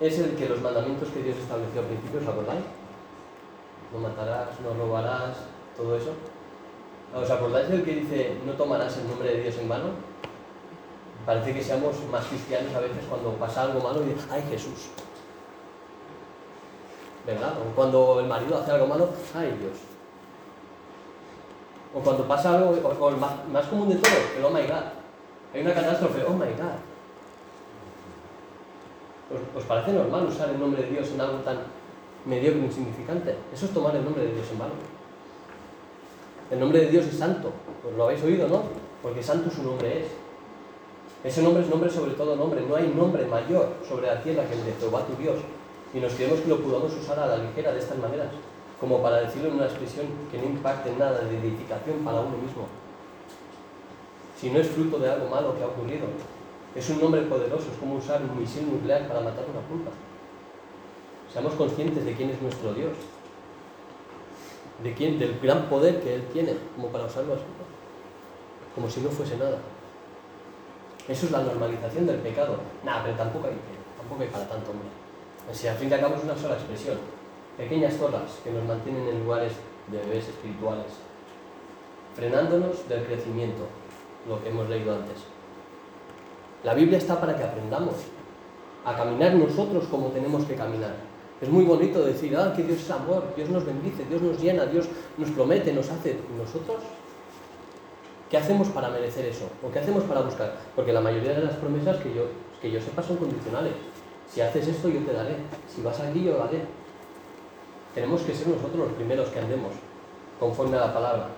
[0.00, 2.64] es el que los mandamientos que Dios estableció al principio, ¿os acordáis?
[3.92, 5.36] No matarás, no robarás,
[5.76, 6.12] todo eso.
[7.14, 9.90] ¿Os acordáis del que dice no tomarás el nombre de Dios en vano?
[11.24, 14.88] Parece que seamos más cristianos a veces cuando pasa algo malo y dicen, ¡ay Jesús!
[17.26, 17.54] ¿Verdad?
[17.60, 19.78] O cuando el marido hace algo malo, ¡ay Dios!
[21.94, 24.84] O cuando pasa algo, o, más, más, común de todo, el oh my god.
[25.54, 26.87] Hay una catástrofe, oh my god.
[29.28, 31.58] ¿Os, ¿Os, parece normal usar el nombre de Dios en algo tan
[32.24, 33.36] mediocre e insignificante?
[33.52, 34.72] Eso es tomar el nombre de Dios en vano.
[36.50, 37.52] El nombre de Dios es santo.
[37.82, 38.62] Pues lo habéis oído, ¿no?
[39.02, 40.06] Porque santo su nombre es.
[41.24, 42.62] Ese nombre es nombre sobre todo nombre.
[42.66, 45.36] No hay nombre mayor sobre la tierra que el de Jehová tu Dios.
[45.92, 48.28] Y nos creemos que lo podamos usar a la ligera de estas maneras,
[48.80, 52.66] como para decirlo en una expresión que no impacte nada de edificación para uno mismo.
[54.40, 56.06] Si no es fruto de algo malo que ha ocurrido,
[56.78, 59.90] es un nombre poderoso, es como usar un misil nuclear para matar una pulpa.
[61.32, 62.92] Seamos conscientes de quién es nuestro Dios,
[64.82, 67.42] de quién, del gran poder que Él tiene, como para usarlo así,
[68.74, 69.58] como si no fuese nada.
[71.08, 72.58] Eso es la normalización del pecado.
[72.84, 73.56] Nada, pero tampoco hay,
[73.96, 74.88] tampoco hay para tanto, hombre.
[75.52, 76.98] Si al fin y al una sola expresión.
[77.56, 79.52] Pequeñas torres que nos mantienen en lugares
[79.88, 80.92] de bebés espirituales,
[82.14, 83.66] frenándonos del crecimiento,
[84.28, 85.24] lo que hemos leído antes.
[86.64, 87.94] La Biblia está para que aprendamos
[88.84, 90.94] a caminar nosotros como tenemos que caminar.
[91.40, 94.66] Es muy bonito decir, ah, que Dios es amor, Dios nos bendice, Dios nos llena,
[94.66, 96.10] Dios nos promete, nos hace.
[96.12, 96.78] ¿Y nosotros?
[98.28, 99.48] ¿Qué hacemos para merecer eso?
[99.66, 100.56] ¿O qué hacemos para buscar?
[100.74, 102.24] Porque la mayoría de las promesas que yo,
[102.60, 103.72] que yo sepa son condicionales.
[104.28, 105.36] Si haces esto, yo te daré.
[105.72, 106.62] Si vas aquí, yo lo haré.
[107.94, 109.72] Tenemos que ser nosotros los primeros que andemos
[110.38, 111.28] conforme a la palabra.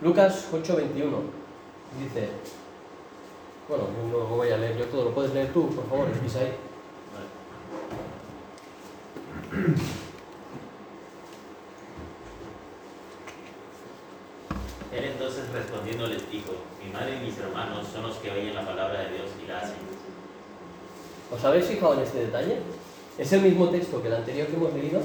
[0.00, 1.22] Lucas 8:21
[1.98, 2.28] dice,
[3.72, 6.52] bueno, no lo voy a leer yo todo, lo puedes leer tú, por favor, ahí.
[14.92, 16.52] Él entonces respondiendo les dijo,
[16.84, 19.60] mi madre y mis hermanos son los que oyen la palabra de Dios y la
[19.60, 19.76] hacen.
[21.34, 22.58] ¿Os habéis fijado en este detalle?
[23.16, 25.00] Es el mismo texto que el anterior que hemos leído,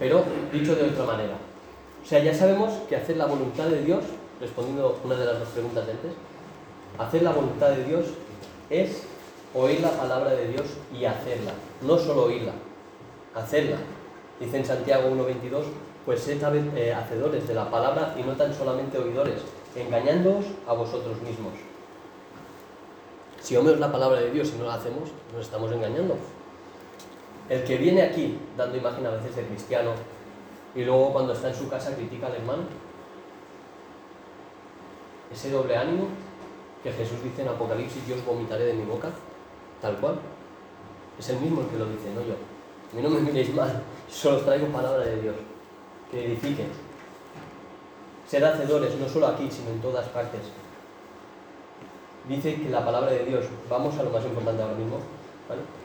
[0.00, 1.36] pero dicho de otra manera.
[2.02, 4.02] O sea, ya sabemos que hacer la voluntad de Dios,
[4.40, 6.12] respondiendo una de las dos preguntas de antes,
[6.98, 8.06] hacer la voluntad de Dios
[8.70, 9.02] es
[9.54, 11.52] oír la palabra de Dios y hacerla,
[11.82, 12.52] no solo oírla,
[13.34, 13.76] hacerla.
[14.40, 15.64] Dice en Santiago 1.22,
[16.04, 16.42] pues sed
[16.76, 19.40] eh, hacedores de la palabra y no tan solamente oidores,
[19.76, 21.54] engañándoos a vosotros mismos.
[23.40, 26.16] Si oímos la palabra de Dios y no la hacemos, nos estamos engañando.
[27.48, 29.90] El que viene aquí dando imagen a veces de cristiano
[30.74, 32.62] y luego cuando está en su casa critica al hermano.
[35.32, 36.08] Ese doble ánimo
[36.84, 39.08] que Jesús dice en Apocalipsis, yo os vomitaré de mi boca,
[39.80, 40.16] tal cual.
[41.18, 42.36] Es el mismo el que lo dice, no yo.
[42.92, 45.34] A mí no me miréis mal, solo os traigo palabra de Dios,
[46.10, 46.68] que edifiquen.
[48.28, 50.42] Ser hacedores, no solo aquí, sino en todas partes.
[52.28, 54.98] Dice que la palabra de Dios, vamos a lo más importante ahora mismo,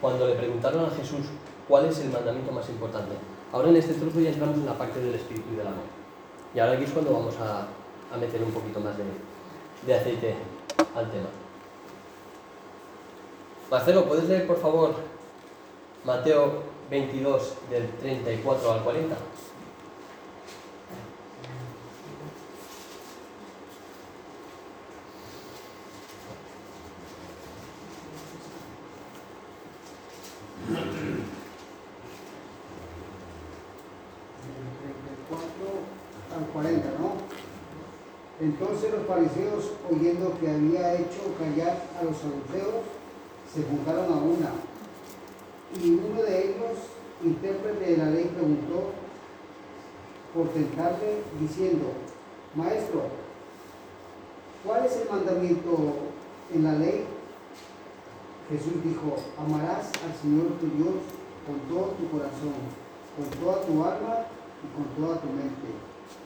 [0.02, 1.28] cuando le preguntaron a Jesús
[1.68, 3.16] cuál es el mandamiento más importante.
[3.54, 5.88] Ahora en este trozo ya entramos en la parte del espíritu y del amor.
[6.54, 7.68] Y ahora aquí es cuando vamos a,
[8.18, 10.36] meter un poquito más de aceite
[10.96, 11.30] al tema.
[13.70, 14.96] Marcelo, ¿puedes leer por favor
[16.06, 19.16] Mateo 22 del 34 al 40?
[36.36, 37.14] al 40, ¿no?
[38.42, 42.86] Entonces los fariseos, oyendo que había hecho callar a los saduceos,
[43.54, 44.52] se juntaron a una.
[45.82, 46.78] Y uno de ellos,
[47.24, 48.92] intérprete de la ley, preguntó
[50.34, 51.88] por tentarle, diciendo,
[52.56, 53.04] Maestro,
[54.66, 55.78] ¿cuál es el mandamiento
[56.54, 57.06] en la ley?
[58.50, 60.96] Jesús dijo, amarás al Señor tu Dios
[61.46, 62.58] con todo tu corazón,
[63.16, 64.26] con toda tu alma
[64.64, 65.70] y con toda tu mente.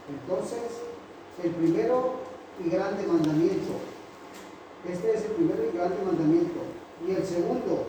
[0.08, 0.84] Entonces,
[1.44, 2.16] el primero
[2.64, 3.74] y grande mandamiento,
[4.88, 6.60] este es el primero y grande mandamiento.
[7.08, 7.88] Y el segundo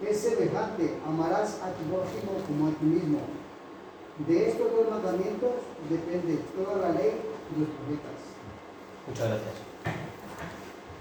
[0.00, 3.18] es semejante, amarás a tu prójimo como a ti mismo.
[4.26, 5.52] De estos dos mandamientos
[5.88, 7.20] depende toda la ley
[7.52, 8.20] y los profetas.
[9.06, 9.54] Muchas gracias.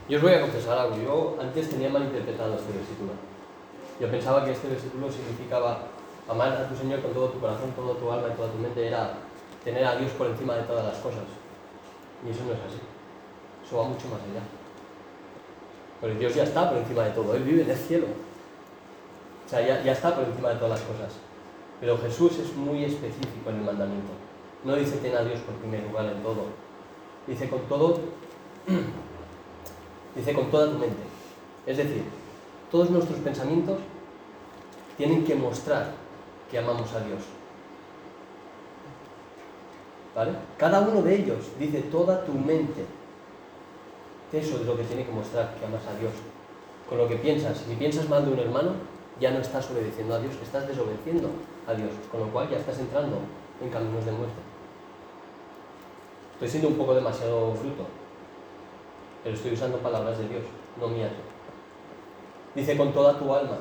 [0.07, 0.97] Yo os voy a confesar algo.
[0.97, 3.11] Yo antes tenía malinterpretado este versículo.
[3.99, 5.87] Yo pensaba que este versículo significaba
[6.27, 8.87] amar a tu Señor con todo tu corazón, toda tu alma y toda tu mente.
[8.87, 9.13] Era
[9.63, 11.23] tener a Dios por encima de todas las cosas.
[12.25, 12.79] Y eso no es así.
[13.65, 14.58] Eso va mucho más allá.
[15.99, 17.35] Porque Dios ya está por encima de todo.
[17.35, 18.07] Él vive en el cielo.
[19.45, 21.13] O sea, ya, ya está por encima de todas las cosas.
[21.79, 24.11] Pero Jesús es muy específico en el mandamiento.
[24.63, 26.45] No dice ten a Dios por primer lugar en todo.
[27.25, 27.99] Dice con todo,
[30.15, 31.03] dice con toda tu mente.
[31.65, 32.03] Es decir,
[32.71, 33.79] todos nuestros pensamientos
[34.97, 35.93] tienen que mostrar
[36.51, 37.21] que amamos a Dios.
[40.15, 40.31] ¿Vale?
[40.57, 42.85] Cada uno de ellos dice toda tu mente.
[44.31, 46.13] Eso es lo que tiene que mostrar que amas a Dios.
[46.87, 47.57] Con lo que piensas.
[47.57, 48.71] Si piensas mal de un hermano,
[49.19, 51.29] ya no estás obedeciendo a Dios, estás desobedeciendo
[51.67, 51.91] a Dios.
[52.11, 53.17] Con lo cual ya estás entrando
[53.61, 54.49] en caminos de muerte.
[56.33, 57.83] Estoy siendo un poco demasiado fruto,
[59.23, 60.43] pero estoy usando palabras de Dios,
[60.79, 61.11] no mías.
[62.55, 63.57] Dice con toda tu alma.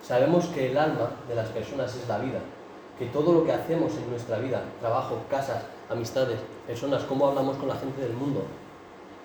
[0.00, 2.38] Sabemos que el alma de las personas es la vida,
[2.96, 7.66] que todo lo que hacemos en nuestra vida, trabajo, casas, amistades, personas, cómo hablamos con
[7.66, 8.44] la gente del mundo,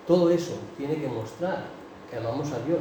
[0.08, 1.64] todo eso tiene que mostrar
[2.10, 2.80] que amamos a Dios.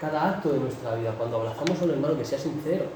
[0.00, 2.86] Cada acto de nuestra vida, cuando abrazamos a un hermano, que sea sincero.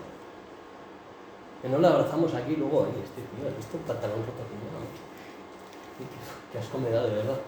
[1.62, 4.40] Que no le abrazamos aquí y luego, oye, este tío, ¿has visto el pantalón roto
[4.42, 4.56] aquí?
[4.72, 4.80] No,
[6.52, 7.38] qué asco me de verdad.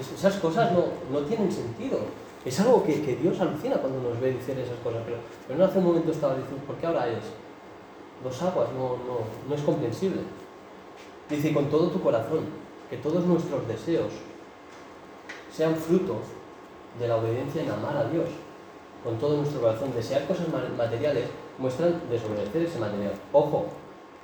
[0.00, 1.98] Es- Esas cosas no, no tienen sentido.
[2.44, 5.02] Es algo que, que Dios alucina cuando nos ve decir esas cosas.
[5.04, 7.24] Pero, pero no hace un momento estaba diciendo, ¿por qué ahora es?
[8.24, 10.22] Dos aguas, no, no, no es comprensible.
[11.28, 12.46] Dice, con todo tu corazón,
[12.90, 14.12] que todos nuestros deseos
[15.52, 16.16] sean fruto
[16.98, 18.28] de la obediencia en amar a Dios.
[19.04, 21.24] Con todo nuestro corazón, desear cosas ma- materiales
[21.58, 23.12] muestran desobedecer ese material.
[23.32, 23.66] Ojo,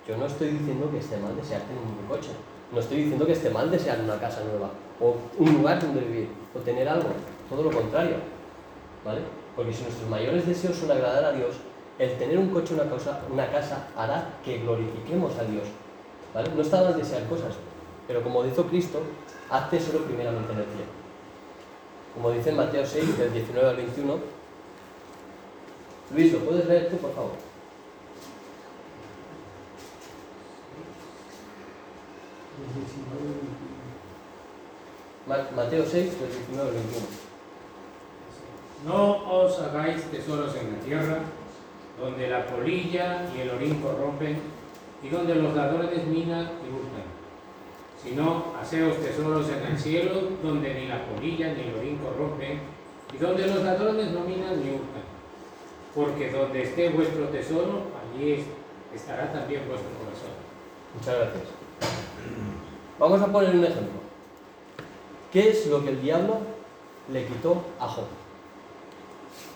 [0.06, 2.30] yo no estoy diciendo que esté mal desear tener un coche.
[2.72, 6.28] No estoy diciendo que esté mal desear una casa nueva, o un lugar donde vivir,
[6.54, 7.08] o tener algo.
[7.50, 8.16] Todo lo contrario.
[9.04, 9.20] ¿Vale?
[9.56, 11.56] Porque si nuestros mayores deseos son agradar a Dios,
[11.98, 15.64] el tener un coche una, cosa- una casa hará que glorifiquemos a Dios.
[16.34, 16.50] ¿Vale?
[16.54, 17.54] No está mal desear cosas,
[18.06, 19.00] pero como dijo Cristo,
[19.50, 20.90] haz tesoro primeramente en el cielo.
[22.14, 24.18] Como dice en Mateo 6, del 19 al 21.
[26.14, 27.32] Luis, ¿lo puedes leer tú, por favor?
[35.26, 37.06] Ma- Mateo 6, del 19 al 21.
[38.86, 41.18] No os hagáis tesoros en la tierra,
[42.00, 44.38] donde la polilla y el orín corrompen,
[45.02, 46.87] y donde los ladrones minan y hurtan.
[48.02, 52.60] Sino haceos tesoros en el cielo, donde ni la polilla ni el orín corrompen,
[53.12, 55.02] y donde los ladrones no minan ni hurtan.
[55.94, 57.82] Porque donde esté vuestro tesoro,
[58.14, 58.46] allí es-
[58.94, 60.30] estará también vuestro corazón.
[60.94, 61.44] Muchas gracias.
[62.98, 63.98] Vamos a poner un ejemplo.
[65.32, 66.38] ¿Qué es lo que el diablo
[67.12, 68.04] le quitó a Job?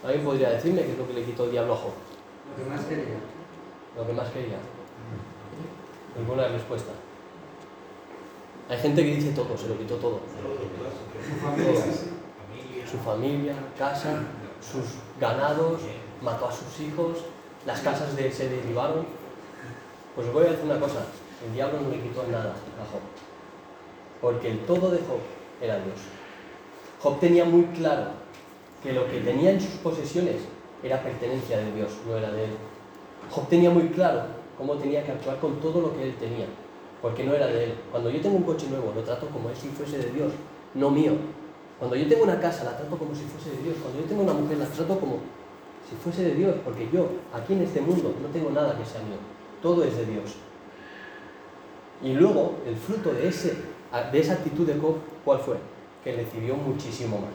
[0.05, 1.93] ¿Alguien podría decirme qué es lo que le quitó el diablo a Job?
[2.59, 3.05] Lo que más quería.
[3.97, 4.59] Lo que más quería.
[6.19, 6.93] Ninguna respuesta.
[8.69, 10.21] Hay gente que dice todo, se lo quitó todo.
[12.91, 13.55] Su familia.
[13.79, 14.21] Casa,
[14.61, 14.85] sus
[15.21, 15.81] ganados,
[16.23, 17.19] mató a sus hijos,
[17.67, 19.07] las casas de, se derivaron.
[20.15, 21.07] Pues os voy a decir una cosa,
[21.47, 23.01] el diablo no le quitó nada a Job.
[24.21, 25.21] Porque el todo de Job
[25.61, 25.99] era Dios.
[27.01, 28.11] Job tenía muy claro
[28.83, 30.37] que lo que tenía en sus posesiones
[30.83, 32.51] era pertenencia de Dios, no era de él.
[33.31, 34.25] Job tenía muy claro
[34.59, 36.47] cómo tenía que actuar con todo lo que él tenía,
[37.03, 37.75] porque no era de él.
[37.91, 40.33] Cuando yo tengo un coche nuevo, lo trato como si fuese de Dios,
[40.75, 41.13] no mío.
[41.79, 43.77] Cuando yo tengo una casa, la trato como si fuese de Dios.
[43.83, 45.17] Cuando yo tengo una mujer, la trato como
[45.89, 49.01] si fuese de Dios, porque yo, aquí en este mundo, no tengo nada que sea
[49.03, 49.19] mío.
[49.61, 50.37] Todo es de Dios.
[52.03, 53.57] Y luego, el fruto de, ese,
[54.13, 55.57] de esa actitud de Job, ¿cuál fue?
[56.05, 57.35] Que recibió muchísimo más.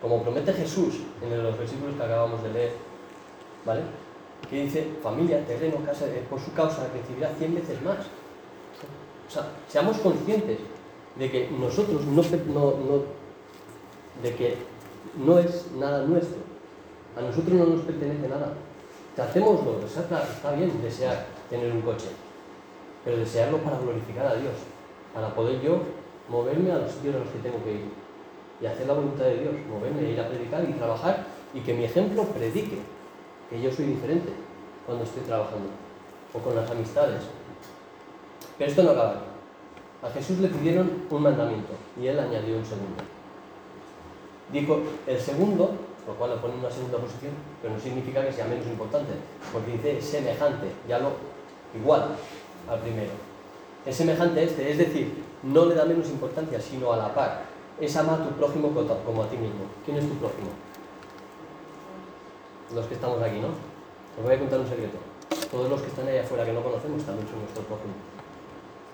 [0.00, 2.72] Como promete Jesús en los versículos que acabamos de leer,
[3.66, 3.82] ¿vale?
[4.48, 7.98] Que dice, familia, terreno, casa, por su causa recibirá cien veces más.
[9.26, 10.58] O sea, seamos conscientes
[11.16, 12.22] de que nosotros no,
[14.22, 14.56] de que
[15.16, 16.38] no es nada nuestro.
[17.16, 18.52] A nosotros no nos pertenece nada.
[19.16, 22.08] Hacémoslo, está, está bien desear tener un coche,
[23.04, 24.54] pero desearlo para glorificar a Dios,
[25.14, 25.78] para poder yo
[26.28, 28.04] moverme a los sitios a los que tengo que ir
[28.60, 31.84] y hacer la voluntad de Dios, moverme, ir a predicar y trabajar y que mi
[31.84, 32.78] ejemplo predique
[33.50, 34.32] que yo soy diferente
[34.86, 35.68] cuando estoy trabajando
[36.32, 37.22] o con las amistades.
[38.58, 39.22] Pero esto no acaba.
[40.02, 43.02] A Jesús le pidieron un mandamiento y él añadió un segundo.
[44.52, 45.72] Dijo el segundo,
[46.06, 49.12] lo cual lo pone en una segunda posición, pero no significa que sea menos importante,
[49.52, 51.12] porque dice semejante, ya lo
[51.74, 52.16] igual
[52.68, 53.12] al primero.
[53.86, 57.42] Es semejante a este, es decir, no le da menos importancia, sino a la par.
[57.80, 59.64] Es ama a tu prójimo como a ti mismo.
[59.84, 60.50] ¿Quién es tu prójimo?
[62.74, 63.48] Los que estamos aquí, ¿no?
[63.48, 64.98] Os voy a contar un secreto.
[65.50, 67.94] Todos los que están allá afuera que no conocemos también son nuestro prójimo.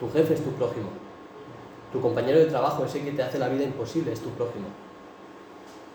[0.00, 0.88] Tu jefe es tu prójimo.
[1.92, 4.68] Tu compañero de trabajo, ese que te hace la vida imposible, es tu prójimo.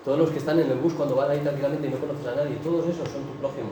[0.03, 2.35] Todos los que están en el bus cuando van ahí tranquilamente y no conocen a
[2.35, 3.69] nadie, todos esos son tu prójimo.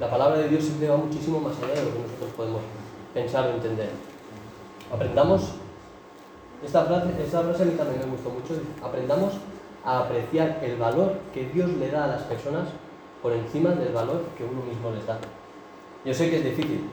[0.00, 2.60] La palabra de Dios siempre va muchísimo más allá de lo que nosotros podemos
[3.14, 3.90] pensar o entender.
[4.92, 5.52] Aprendamos,
[6.64, 9.34] esta frase, esta frase a mí también me gustó mucho, aprendamos
[9.84, 12.68] a apreciar el valor que Dios le da a las personas
[13.22, 15.18] por encima del valor que uno mismo les da.
[16.04, 16.90] Yo sé que es difícil,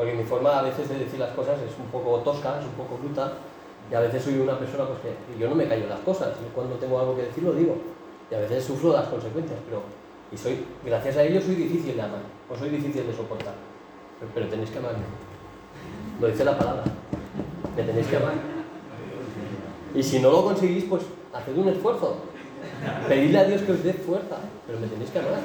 [0.00, 2.72] porque mi forma a veces de decir las cosas es un poco tosca, es un
[2.72, 3.34] poco bruta,
[3.90, 6.50] y a veces soy una persona pues, que yo no me callo las cosas, y
[6.54, 7.76] cuando tengo algo que decir lo digo,
[8.30, 9.82] y a veces sufro las consecuencias, pero
[10.32, 13.52] y soy, gracias a ello soy difícil de amar, o soy difícil de soportar,
[14.18, 15.04] pero, pero tenéis que amarme.
[16.18, 16.84] Lo dice la palabra,
[17.76, 18.36] me tenéis que amar.
[19.94, 21.02] Y si no lo conseguís, pues
[21.34, 22.16] haced un esfuerzo.
[23.06, 25.40] Pedidle a Dios que os dé fuerza, pero me tenéis que amar.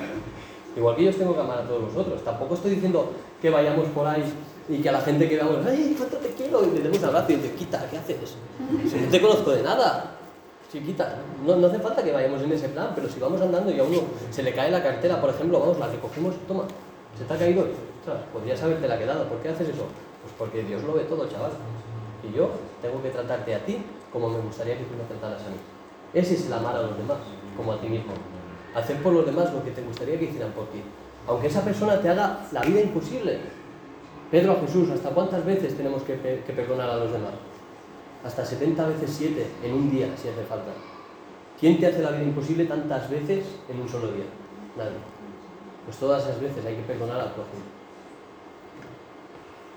[0.78, 2.24] Igual que yo os tengo que amar a todos vosotros.
[2.24, 3.12] Tampoco estoy diciendo
[3.46, 4.24] que vayamos por ahí
[4.68, 6.66] y que a la gente que veamos, ¡ay, cuánto te quiero!
[6.66, 8.34] Y le demos un abrazo y te quita, ¿qué haces?
[8.90, 10.18] Si no te conozco de nada.
[10.72, 13.80] Chiquita, no, no hace falta que vayamos en ese plan, pero si vamos andando y
[13.80, 14.00] a uno
[14.32, 16.64] se le cae la cartera, por ejemplo, vamos, la recogemos, toma,
[17.16, 17.68] se te ha caído,
[18.00, 19.86] ostras, podrías haberte la quedado, ¿por qué haces eso?
[20.24, 21.52] Pues porque Dios lo ve todo, chaval.
[22.28, 22.50] Y yo
[22.82, 23.78] tengo que tratarte a ti
[24.12, 25.58] como me gustaría que tú me trataras a mí.
[26.16, 27.20] Ese es el amar a los demás,
[27.56, 28.14] como a ti mismo.
[28.74, 30.82] Hacer por los demás lo que te gustaría que hicieran por ti.
[31.28, 33.40] Aunque esa persona te haga la vida imposible.
[34.30, 37.34] Pedro a Jesús, ¿hasta cuántas veces tenemos que, perdonar a los demás?
[38.24, 40.72] Hasta 70 veces 7 en un día, si hace falta.
[41.60, 44.26] ¿Quién te hace la vida imposible tantas veces en un solo día?
[44.76, 44.98] Nadie.
[45.86, 47.64] Pues todas esas veces hay que perdonar al prójimo.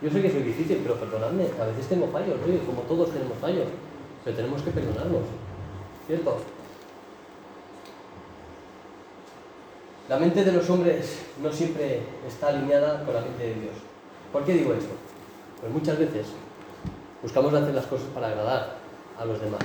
[0.03, 2.61] Yo sé que soy difícil, pero perdonadme, a veces tengo fallos, ¿sí?
[2.65, 3.67] como todos tenemos fallos,
[4.25, 5.23] pero tenemos que perdonarnos,
[6.07, 6.37] ¿cierto?
[10.09, 13.75] La mente de los hombres no siempre está alineada con la mente de Dios.
[14.33, 14.95] ¿Por qué digo esto?
[15.61, 16.29] Pues muchas veces
[17.23, 18.77] buscamos hacer las cosas para agradar
[19.19, 19.61] a los demás.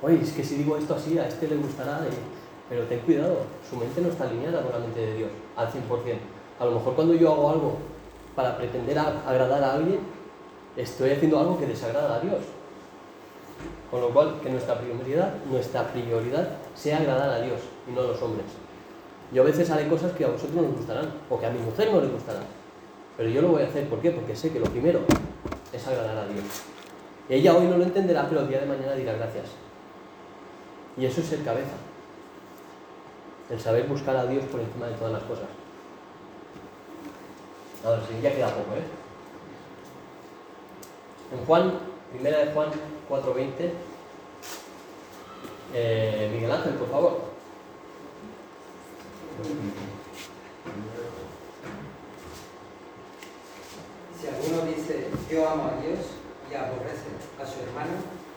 [0.00, 2.00] Oye, es que si digo esto así, a este le gustará,
[2.70, 5.72] pero ten cuidado, su mente no está alineada con la mente de Dios al 100%.
[6.58, 7.76] A lo mejor cuando yo hago algo
[8.34, 10.00] para pretender agradar a alguien,
[10.74, 12.40] estoy haciendo algo que desagrada a Dios.
[13.90, 18.04] Con lo cual, que nuestra prioridad, nuestra prioridad sea agradar a Dios y no a
[18.04, 18.61] los hombres.
[19.32, 21.58] Yo a veces haré cosas que a vosotros no os gustarán, o que a mi
[21.58, 22.44] mujer no le gustarán.
[23.16, 24.10] Pero yo lo voy a hacer, ¿por qué?
[24.10, 25.00] Porque sé que lo primero
[25.72, 26.44] es agradar a Dios.
[27.28, 29.46] Ella hoy no lo entenderá, pero el día de mañana dirá gracias.
[30.98, 31.72] Y eso es ser cabeza.
[33.48, 35.46] El saber buscar a Dios por encima de todas las cosas.
[37.84, 38.84] Ahora sí, ya queda poco, ¿eh?
[41.32, 41.72] En Juan,
[42.12, 42.68] primera de Juan
[43.08, 43.70] 4.20,
[45.74, 47.31] eh, Miguel Ángel, por favor.
[54.20, 55.98] Si alguno dice, yo amo a Dios
[56.50, 57.08] y aborrece
[57.40, 57.96] a su hermano,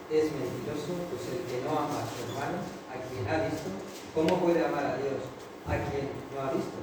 [0.10, 2.58] es mentiroso, pues el que no ama a su hermano,
[2.90, 3.70] a quien ha visto,
[4.14, 5.20] ¿cómo puede amar a Dios
[5.68, 6.80] a quien no ha visto?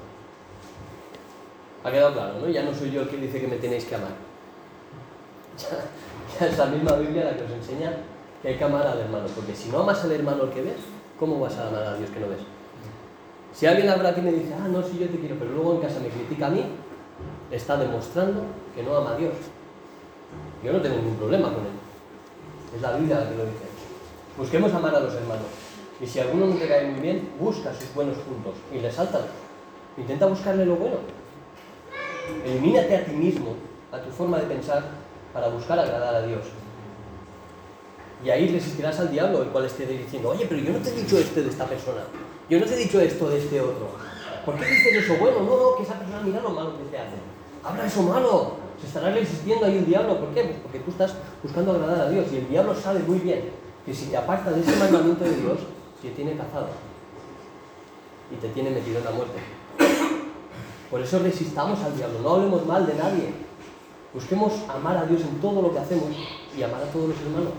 [1.85, 2.49] Ha quedado claro, ¿no?
[2.49, 4.13] Ya no soy yo el que dice que me tenéis que amar.
[6.41, 7.93] Ya, es la misma Biblia la que os enseña
[8.41, 10.81] que hay que amar al hermano, porque si no amas al hermano que ves,
[11.19, 12.41] ¿cómo vas a amar a Dios que no ves?
[13.53, 15.75] Si alguien habla aquí y me dice, ah, no, si yo te quiero, pero luego
[15.75, 16.65] en casa me critica a mí,
[17.51, 18.43] está demostrando
[18.75, 19.35] que no ama a Dios.
[20.65, 21.73] Yo no tengo ningún problema con él.
[22.75, 23.67] Es la Biblia la que lo dice.
[24.39, 25.47] Busquemos amar a los hermanos.
[26.01, 29.29] Y si alguno no te cae muy bien, busca sus buenos puntos y resáltalos.
[29.99, 30.97] Intenta buscarle lo bueno.
[32.47, 33.55] Elimínate a ti mismo,
[33.93, 34.83] a tu forma de pensar,
[35.33, 36.45] para buscar agradar a Dios.
[38.25, 40.93] Y ahí resistirás al diablo, el cual esté diciendo, oye, pero yo no te he
[40.93, 42.03] dicho esto de esta persona.
[42.49, 43.89] Yo no te he dicho esto de este otro.
[44.45, 45.41] ¿Por qué dices eso bueno?
[45.41, 47.17] No, no, que esa persona mira lo malo que te hace.
[47.63, 48.53] Habla eso malo.
[48.81, 50.19] Se estará resistiendo ahí el diablo.
[50.19, 50.43] ¿Por qué?
[50.43, 52.27] Pues porque tú estás buscando agradar a Dios.
[52.33, 53.51] Y el diablo sabe muy bien
[53.87, 55.59] que si te apartas de ese mandamiento de Dios,
[56.01, 56.69] te tiene cazado.
[58.33, 59.39] Y te tiene metido en la muerte.
[60.91, 62.19] Por eso resistamos al diablo.
[62.21, 63.33] No hablemos mal de nadie.
[64.13, 66.11] Busquemos amar a Dios en todo lo que hacemos
[66.57, 67.53] y amar a todos los hermanos.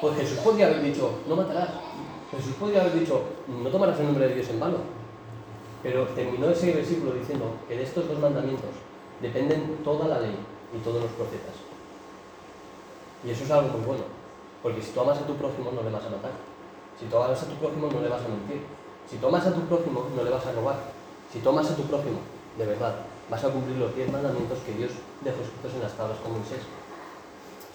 [0.00, 1.87] Pues Jesús podría haber dicho, no matarás.
[2.30, 4.78] Jesús podría haber dicho, no tomarás el nombre de Dios en vano.
[5.82, 8.70] Pero terminó ese versículo diciendo que de estos dos mandamientos
[9.22, 10.36] dependen toda la ley
[10.74, 11.54] y todos los profetas.
[13.24, 14.04] Y eso es algo muy bueno.
[14.62, 16.32] Porque si tú amas a tu prójimo no le vas a matar.
[16.98, 18.60] Si tú amas a tu prójimo no le vas a mentir.
[19.08, 20.76] Si tú amas a tu prójimo no le vas a robar.
[21.32, 22.18] Si tú amas a tu prójimo,
[22.58, 22.96] de verdad,
[23.30, 26.60] vas a cumplir los 10 mandamientos que Dios dejó escritos en las tablas con Moisés.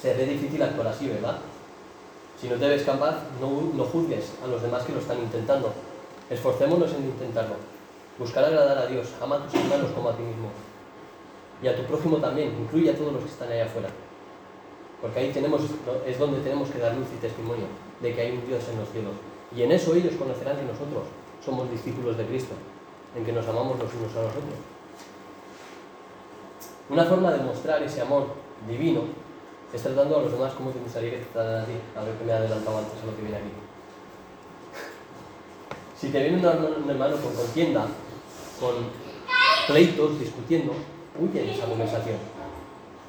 [0.02, 1.38] Se ve difícil actuar así, ¿verdad?
[2.44, 5.72] Si no te ves capaz, no, juzgues a los demás que lo están intentando.
[6.30, 7.56] Esforcémonos en intentarlo.
[8.20, 9.08] Buscar agradar a Dios.
[9.22, 10.50] Ama a tus hermanos como a ti mismo.
[11.64, 12.54] Y a tu prójimo también.
[12.60, 13.88] Incluye a todos los que están allá afuera.
[15.00, 15.62] Porque ahí tenemos,
[16.06, 17.64] es donde tenemos que dar luz y testimonio
[18.02, 19.14] de que hay un Dios en los cielos.
[19.56, 21.04] Y en eso ellos conocerán que nosotros
[21.46, 22.56] somos discípulos de Cristo,
[23.16, 24.60] en que nos amamos los unos a los otros.
[26.90, 28.28] Una forma de mostrar ese amor
[28.68, 29.23] divino
[29.74, 31.74] es tratando a los demás como te que te trataran a ti.
[31.98, 33.50] A ver que me he adelantado antes a lo que viene aquí.
[36.00, 37.88] Si te viene un hermano, con contienda,
[38.60, 38.76] con
[39.68, 40.74] pleitos, discutiendo,
[41.18, 42.18] huye de esa conversación.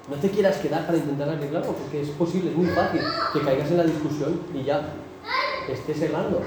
[0.08, 3.00] No te quieras quedar para intentar arreglarlo, porque es posible, es muy fácil
[3.32, 4.80] que caigas en la discusión y ya
[5.68, 6.42] estés errando.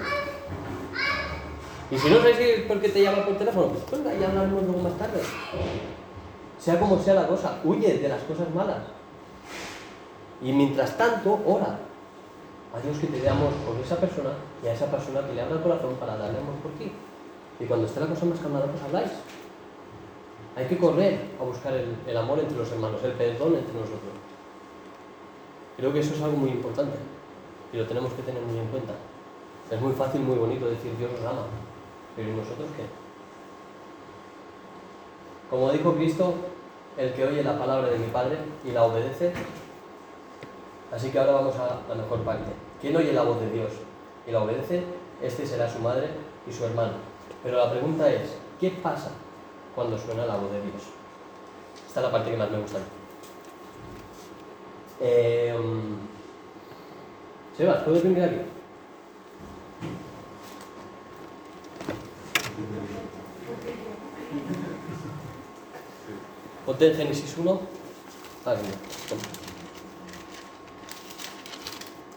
[1.91, 4.81] Y si no sabes por qué te llama por teléfono, pues venga, ya hablaremos luego
[4.83, 5.19] más tarde.
[6.59, 8.96] Sea como sea la cosa, huye de las cosas malas.
[10.41, 11.79] Y mientras tanto, ora
[12.75, 14.31] a Dios que te dé amor por esa persona
[14.63, 16.91] y a esa persona que le abra el corazón para darle amor por ti.
[17.59, 19.11] Y cuando esté la cosa más calmada, pues habláis.
[20.55, 24.13] Hay que correr a buscar el, el, amor entre los hermanos, el perdón entre nosotros.
[25.77, 26.97] Creo que eso es algo muy importante
[27.71, 28.93] y lo tenemos que tener muy en cuenta.
[29.69, 31.43] Es muy fácil, muy bonito decir Dios nos ama,
[32.15, 32.83] pero ¿y nosotros qué?
[35.49, 36.33] Como dijo Cristo,
[36.97, 39.33] el que oye la palabra de mi Padre y la obedece.
[40.91, 42.51] Así que ahora vamos a la mejor parte.
[42.79, 43.71] ¿Quién oye la voz de Dios
[44.25, 44.83] y la obedece?
[45.21, 46.09] Este será su madre
[46.47, 46.93] y su hermano.
[47.43, 49.11] Pero la pregunta es, ¿qué pasa
[49.75, 50.83] cuando suena la voz de Dios?
[51.87, 52.79] Esta es la parte que más me gusta.
[54.99, 55.55] Eh,
[57.57, 58.37] Sebas, ¿puedes venir aquí?
[66.65, 67.61] Ponte en Génesis 1.
[68.45, 68.77] Ah, mira,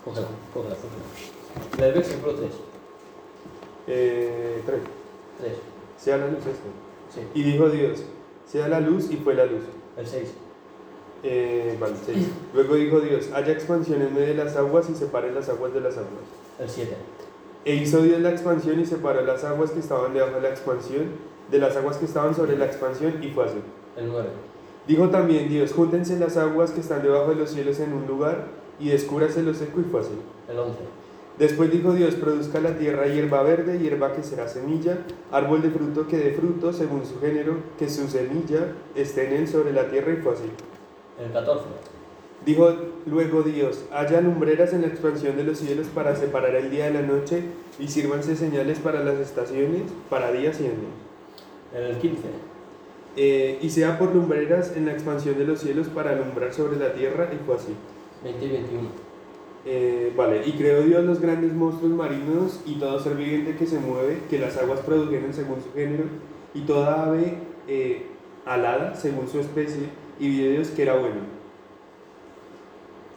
[0.04, 1.84] Cógela, cógela, cógela.
[1.86, 2.50] Del versículo 3.
[3.86, 4.80] Eh, 3.
[5.40, 5.52] 3.
[5.98, 6.68] Sea la luz esto.
[7.14, 7.20] Sí.
[7.34, 8.04] Y dijo Dios,
[8.46, 9.62] sea la luz y fue la luz.
[9.96, 10.32] El 6.
[11.22, 12.28] Eh, vale, 6.
[12.54, 15.80] Luego dijo Dios, haya expansión en medio de las aguas y separe las aguas de
[15.80, 16.24] las aguas.
[16.58, 16.96] El 7.
[17.64, 21.10] E hizo Dios la expansión y separó las aguas que estaban debajo de la expansión
[21.50, 23.58] de las aguas que estaban sobre la expansión y fue así.
[23.96, 24.28] El 9.
[24.86, 28.46] Dijo también Dios, júntense las aguas que están debajo de los cielos en un lugar
[28.80, 30.14] y descúbrase lo seco y fue así.
[30.48, 30.78] El 11.
[31.38, 34.98] Después dijo Dios, produzca la tierra hierba verde, hierba que será semilla,
[35.32, 39.48] árbol de fruto que dé fruto según su género, que su semilla esté en él
[39.48, 40.50] sobre la tierra y fue así.
[41.18, 41.64] El 14.
[42.44, 42.74] Dijo
[43.06, 46.92] luego Dios, haya lumbreras en la expansión de los cielos para separar el día de
[46.94, 47.42] la noche
[47.78, 50.92] y sírvanse señales para las estaciones, para días y años.
[51.74, 52.18] El 15.
[53.16, 56.92] Eh, y sea por lumbreras en la expansión de los cielos para alumbrar sobre la
[56.92, 57.74] tierra y fue así.
[58.24, 59.10] 20 y 21.
[59.66, 63.78] Eh, vale, y creó Dios los grandes monstruos marinos y todo ser viviente que se
[63.78, 66.04] mueve, que las aguas produjeron según su género,
[66.54, 67.34] y toda ave
[67.68, 68.06] eh,
[68.46, 71.40] alada según su especie, y vio Dios que era bueno.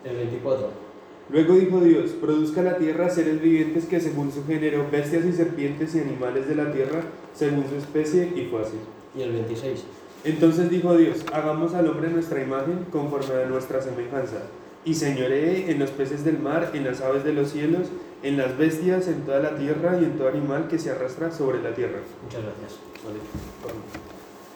[0.04, 0.84] El 24.
[1.30, 5.96] Luego dijo Dios, produzca la tierra seres vivientes que según su género, bestias y serpientes
[5.96, 7.02] y animales de la tierra,
[7.34, 8.76] según su especie, y fue así.
[9.18, 9.86] Y el 26.
[10.26, 14.44] Entonces dijo Dios, hagamos al hombre nuestra imagen conforme a nuestra semejanza,
[14.86, 17.88] y señoree en los peces del mar, en las aves de los cielos,
[18.22, 21.62] en las bestias, en toda la tierra y en todo animal que se arrastra sobre
[21.62, 22.00] la tierra.
[22.24, 22.80] Muchas gracias.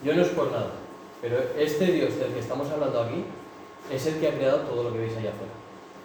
[0.03, 0.71] Yo no es por nada,
[1.21, 3.23] pero este Dios del que estamos hablando aquí
[3.91, 5.53] es el que ha creado todo lo que veis allá afuera.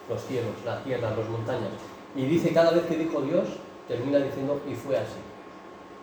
[0.08, 1.70] Los cielos, la tierra, las montañas.
[2.16, 3.44] Y dice cada vez que dijo Dios,
[3.88, 5.20] termina diciendo y fue así.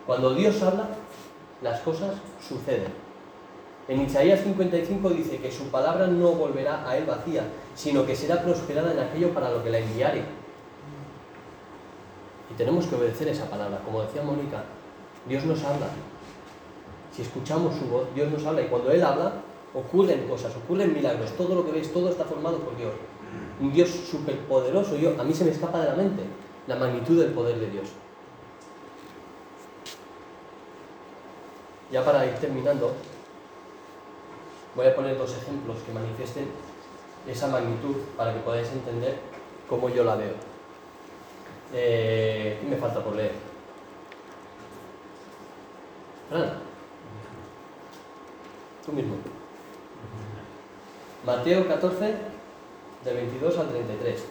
[0.05, 0.89] Cuando Dios habla,
[1.61, 2.15] las cosas
[2.47, 3.08] suceden.
[3.89, 7.41] En Isaías 55 dice que su palabra no volverá a él vacía,
[7.73, 10.23] sino que será prosperada en aquello para lo que la enviare.
[12.51, 13.81] Y tenemos que obedecer esa palabra.
[13.83, 14.63] Como decía Mónica,
[15.27, 15.87] Dios nos habla.
[17.11, 18.61] Si escuchamos su voz, Dios nos habla.
[18.61, 19.33] Y cuando Él habla,
[19.73, 21.31] ocurren cosas, ocurren milagros.
[21.31, 22.93] Todo lo que veis, todo está formado por Dios.
[23.59, 24.97] Un Dios superpoderoso.
[24.97, 26.21] Yo, a mí se me escapa de la mente
[26.67, 27.89] la magnitud del poder de Dios.
[31.91, 32.93] Ya para ir terminando,
[34.75, 36.47] voy a poner dos ejemplos que manifiesten
[37.27, 39.17] esa magnitud para que podáis entender
[39.67, 40.33] cómo yo la veo.
[41.73, 43.33] Eh, ¿Qué me falta por leer?
[46.29, 46.53] Fran.
[48.85, 49.15] Tú mismo.
[51.25, 52.15] Mateo 14,
[53.03, 54.23] de 22 al 33.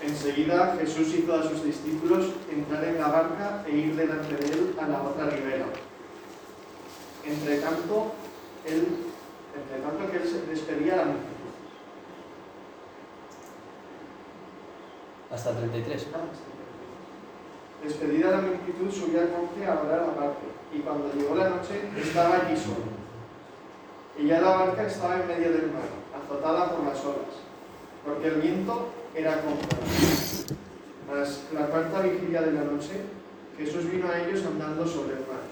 [0.00, 4.76] Enseguida Jesús hizo a sus discípulos entrar en la barca e ir delante de él
[4.80, 5.66] a la otra ribera.
[7.26, 8.12] Entre tanto,
[8.64, 8.86] él,
[9.56, 11.34] entre tanto que él se despedía a la multitud.
[15.32, 16.06] Hasta 33.
[17.82, 22.36] Despedida la multitud, subió al monte a orar aparte, y cuando llegó la noche estaba
[22.36, 22.98] allí solo.
[24.16, 27.38] Y ya la barca estaba en medio del mar, azotada por las olas,
[28.04, 29.86] porque el viento era contrario.
[31.08, 33.00] Mas la cuarta vigilia de la noche,
[33.56, 35.42] Jesús vino a ellos andando sobre el mar.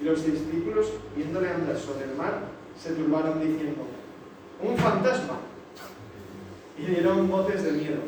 [0.00, 2.40] Y los discípulos, viéndole andar sobre el mar,
[2.80, 3.84] se turbaron diciendo,
[4.62, 5.38] ¡un fantasma!
[6.78, 8.00] Y dieron botes de miedo.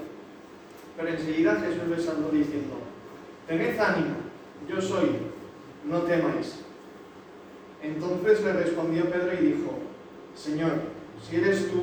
[0.97, 2.75] Pero enseguida Jesús les habló diciendo,
[3.47, 4.17] Tened ánimo,
[4.69, 5.09] yo soy,
[5.85, 6.57] no temáis.
[7.83, 9.79] Entonces le respondió Pedro y dijo,
[10.35, 10.73] Señor,
[11.27, 11.83] si eres tú,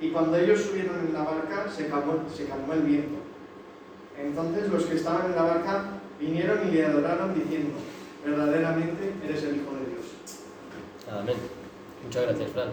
[0.00, 2.14] Y cuando ellos subieron en la barca, se calmó,
[2.72, 3.18] el viento.
[4.16, 5.84] Entonces los que estaban en la barca
[6.20, 7.74] vinieron y le adoraron diciendo,
[8.24, 10.06] verdaderamente eres el Hijo de Dios.
[11.10, 11.36] Amén.
[12.04, 12.68] Muchas gracias, Fran.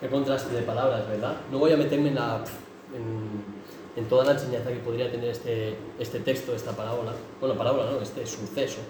[0.00, 1.36] Qué contraste de palabras, ¿verdad?
[1.50, 6.72] No voy a meterme en toda la enseñanza que podría tener este, este texto, esta
[6.72, 7.12] parábola.
[7.38, 8.00] Bueno, parábola, ¿no?
[8.00, 8.80] Este suceso.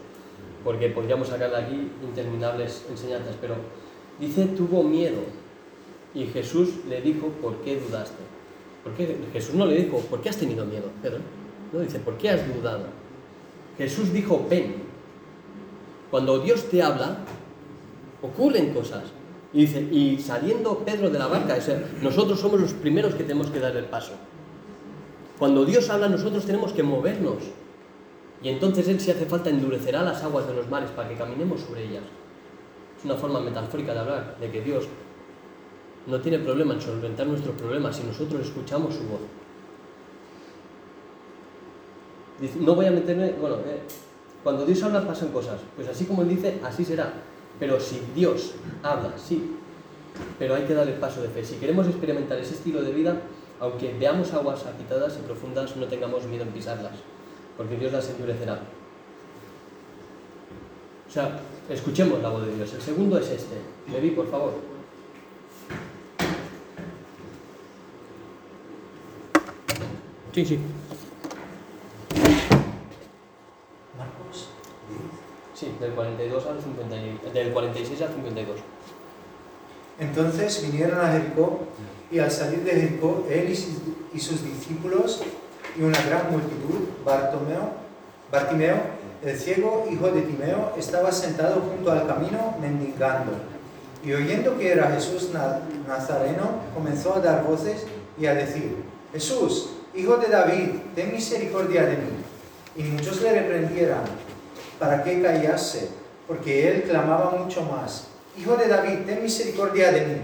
[0.62, 3.34] Porque podríamos sacar de aquí interminables enseñanzas.
[3.40, 3.57] Pero
[4.20, 5.20] dice, tuvo miedo.
[6.14, 8.22] Y Jesús le dijo, ¿por qué dudaste?
[8.82, 9.16] ¿Por qué?
[9.32, 11.18] Jesús no le dijo, ¿por qué has tenido miedo, Pedro?
[11.72, 12.86] No, dice, ¿por qué has dudado?
[13.78, 14.74] Jesús dijo, ven.
[16.11, 17.18] Cuando Dios te habla,
[18.22, 19.04] ocurren cosas.
[19.52, 23.24] Y dice, y saliendo Pedro de la barca, o sea, nosotros somos los primeros que
[23.24, 24.12] tenemos que dar el paso.
[25.38, 27.38] Cuando Dios habla, nosotros tenemos que movernos.
[28.42, 31.61] Y entonces Él, si hace falta, endurecerá las aguas de los mares para que caminemos
[31.61, 32.02] sobre ellas.
[32.98, 34.84] Es una forma metafórica de hablar, de que Dios
[36.07, 39.20] no tiene problema en solventar nuestros problemas si nosotros escuchamos su voz.
[42.40, 43.80] Dice, no voy a meterme, bueno, eh,
[44.42, 47.12] cuando Dios habla pasan cosas, pues así como Él dice, así será.
[47.59, 49.57] Pero si Dios habla, sí,
[50.38, 51.44] pero hay que dar el paso de fe.
[51.44, 53.20] Si queremos experimentar ese estilo de vida,
[53.61, 56.92] aunque veamos aguas agitadas y profundas, no tengamos miedo en pisarlas,
[57.59, 58.62] porque Dios las endurecerá.
[61.07, 62.72] O sea, escuchemos la voz de Dios.
[62.72, 63.57] El segundo es este.
[63.92, 64.70] Levi, por favor.
[70.33, 70.59] Sí, sí.
[73.99, 74.49] Marcos
[75.55, 78.57] Sí, del 42 al 50, del 46 al 52.
[79.99, 81.61] Entonces vinieron a Jericó
[82.11, 83.74] y al salir de Jericó, él y sus,
[84.14, 85.20] y sus discípulos
[85.78, 87.72] y una gran multitud, Bartomeo,
[88.33, 88.76] Bartimeo,
[89.22, 93.33] el ciego hijo de Timeo, estaba sentado junto al camino mendigando.
[94.03, 97.85] Y oyendo que era Jesús na- Nazareno, comenzó a dar voces
[98.18, 98.76] y a decir,
[99.12, 102.11] Jesús, hijo de David, ten misericordia de mí.
[102.76, 104.05] Y muchos le reprendieran
[104.78, 105.88] para que callase,
[106.26, 110.16] porque él clamaba mucho más, Hijo de David, ten misericordia de mí.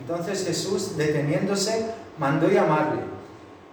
[0.00, 1.86] Entonces Jesús, deteniéndose,
[2.18, 3.00] mandó llamarle.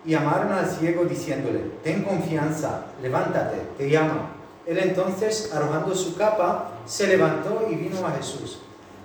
[0.05, 4.31] Y llamaron al ciego diciéndole, ten confianza, levántate, te llama.
[4.65, 8.59] Él entonces, arrojando su capa, se levantó y vino a Jesús.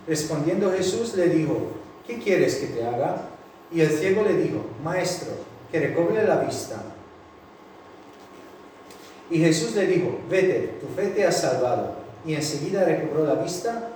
[0.07, 1.72] Respondiendo Jesús le dijo,
[2.07, 3.22] ¿qué quieres que te haga?
[3.70, 5.32] Y el ciego le dijo, Maestro,
[5.71, 6.83] que recobre la vista.
[9.31, 11.97] Y Jesús le dijo, vete, tu fe te ha salvado.
[12.25, 13.91] Y enseguida recobró la vista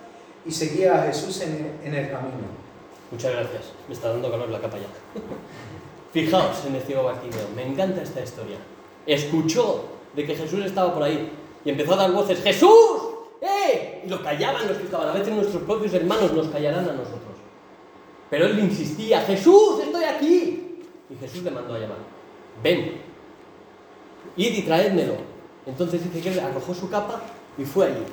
[0.45, 2.63] y seguía a Jesús en el, camino.
[3.11, 3.65] Muchas gracias.
[3.89, 4.87] Me está dando calor la capa ya.
[6.13, 7.49] Fijaos en el ciego Bartimeo.
[7.57, 8.59] Me encanta esta historia.
[9.07, 11.33] Escuchó de que Jesús estaba por ahí
[11.65, 12.43] y empezó a dar voces.
[12.43, 12.71] ¡Jesús!
[13.41, 14.03] ¡Eh!
[14.05, 15.09] Y lo callaban los que estaban.
[15.09, 17.21] A veces nuestros propios hermanos nos callarán a nosotros.
[18.29, 19.23] Pero él insistía.
[19.23, 19.81] ¡Jesús!
[19.83, 20.62] ¡Estoy aquí!
[21.13, 21.99] Y Jesús le mandó a llamar.
[22.63, 23.01] Ven.
[24.37, 25.17] Id y traédmelo.
[25.67, 27.21] Entonces dice que arrojó su capa
[27.59, 28.05] y fue allí.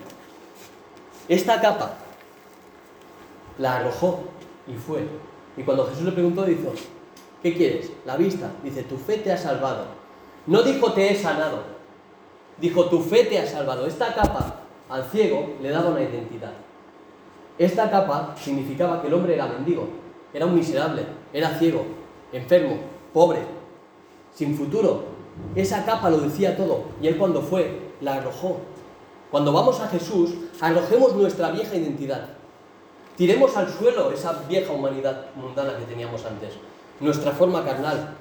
[1.28, 1.94] Esta capa
[3.58, 4.24] la arrojó
[4.68, 5.08] y fue.
[5.56, 6.74] Y cuando Jesús le preguntó, dijo,
[7.42, 7.92] ¿qué quieres?
[8.06, 8.52] La vista.
[8.64, 9.86] Dice, tu fe te ha salvado.
[10.46, 11.64] No dijo, te he sanado.
[12.60, 13.86] Dijo, tu fe te ha salvado.
[13.86, 16.54] Esta capa al ciego le daba una identidad.
[17.58, 19.88] Esta capa significaba que el hombre era mendigo,
[20.34, 21.86] era un miserable, era ciego,
[22.32, 22.78] enfermo,
[23.14, 23.40] pobre,
[24.34, 25.04] sin futuro.
[25.56, 26.84] Esa capa lo decía todo.
[27.02, 28.58] Y él cuando fue, la arrojó.
[29.32, 32.30] Cuando vamos a Jesús, arrojemos nuestra vieja identidad.
[33.16, 36.54] Tiremos al suelo esa vieja humanidad mundana que teníamos antes,
[37.02, 38.16] nuestra forma carnal,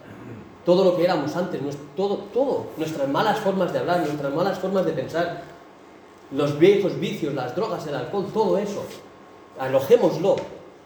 [0.64, 1.60] todo lo que éramos antes,
[1.96, 5.42] todo, todo, nuestras malas formas de hablar, nuestras malas formas de pensar,
[6.32, 8.84] los viejos vicios, las drogas, el alcohol, todo eso.
[9.58, 10.36] Arrojémoslo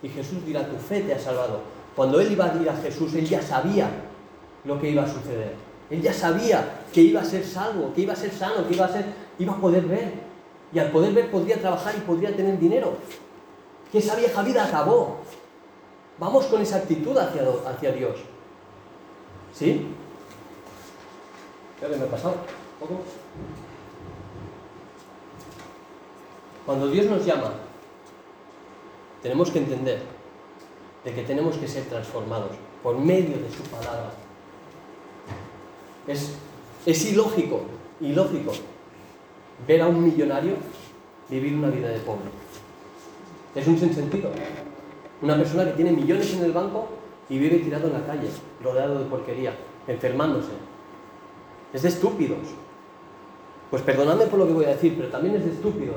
[0.03, 1.61] y Jesús dirá, tu fe te ha salvado.
[1.95, 3.89] Cuando él iba a ir a Jesús, él ya sabía
[4.65, 5.55] lo que iba a suceder.
[5.91, 8.87] Él ya sabía que iba a ser salvo, que iba a ser sano, que iba
[8.87, 9.05] a ser,
[9.39, 10.15] iba a poder ver.
[10.73, 12.95] Y al poder ver podría trabajar y podría tener dinero.
[13.91, 15.19] Que esa vieja vida acabó.
[16.19, 18.17] Vamos con esa actitud hacia, Dios.
[19.53, 19.87] ¿Sí?
[21.79, 22.37] Creo que me ha pasado.
[22.81, 23.03] ¿Un poco?
[26.65, 27.53] Cuando Dios nos llama,
[29.21, 30.22] tenemos que entender
[31.05, 34.13] de que tenemos que ser transformados por medio de su palabra.
[36.07, 36.35] Es,
[36.87, 37.63] es ilógico,
[38.01, 38.53] ilógico
[39.67, 40.55] ver a un millonario
[41.29, 42.31] vivir una vida de pobre.
[43.55, 44.31] Es un sinsentido.
[45.21, 46.89] Una persona que tiene millones en el banco
[47.29, 48.29] y vive tirado en la calle,
[48.63, 49.55] rodeado de porquería,
[49.87, 50.51] enfermándose.
[51.73, 52.41] Es de estúpidos.
[53.71, 55.97] Pues perdonadme por lo que voy a decir, pero también es de estúpidos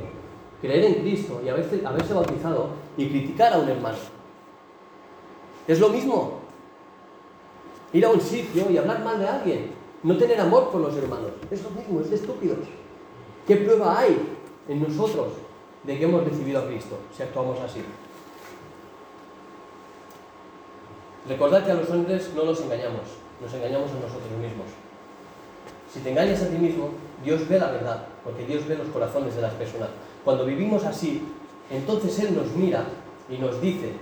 [0.62, 3.98] creer en Cristo y haberse, haberse bautizado y criticar a un hermano.
[5.68, 6.40] Es lo mismo.
[7.94, 9.72] Ir a un sitio y hablar mal de alguien.
[10.04, 11.32] No tener amor por los hermanos.
[11.50, 12.60] Es lo mismo, es de estúpidos.
[13.48, 14.18] ¿Qué prueba hay
[14.68, 15.30] en nosotros
[15.84, 17.82] de que hemos recibido a Cristo si actuamos así?
[21.28, 23.02] Recordad que a los hombres no nos engañamos,
[23.42, 24.68] nos engañamos a nosotros mismos.
[25.92, 26.90] Si te engañas a ti mismo,
[27.24, 29.90] Dios ve la verdad, porque Dios ve los corazones de las personas.
[30.24, 31.24] Cuando vivimos así,
[31.72, 32.86] entonces Él nos mira
[33.30, 33.94] y nos dice,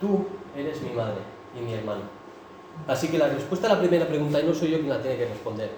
[0.00, 1.20] tú eres mi madre
[1.56, 2.02] y mi hermano.
[2.86, 5.26] Así que la respuesta a la primera pregunta, no soy yo quien la tiene que
[5.26, 5.70] responder,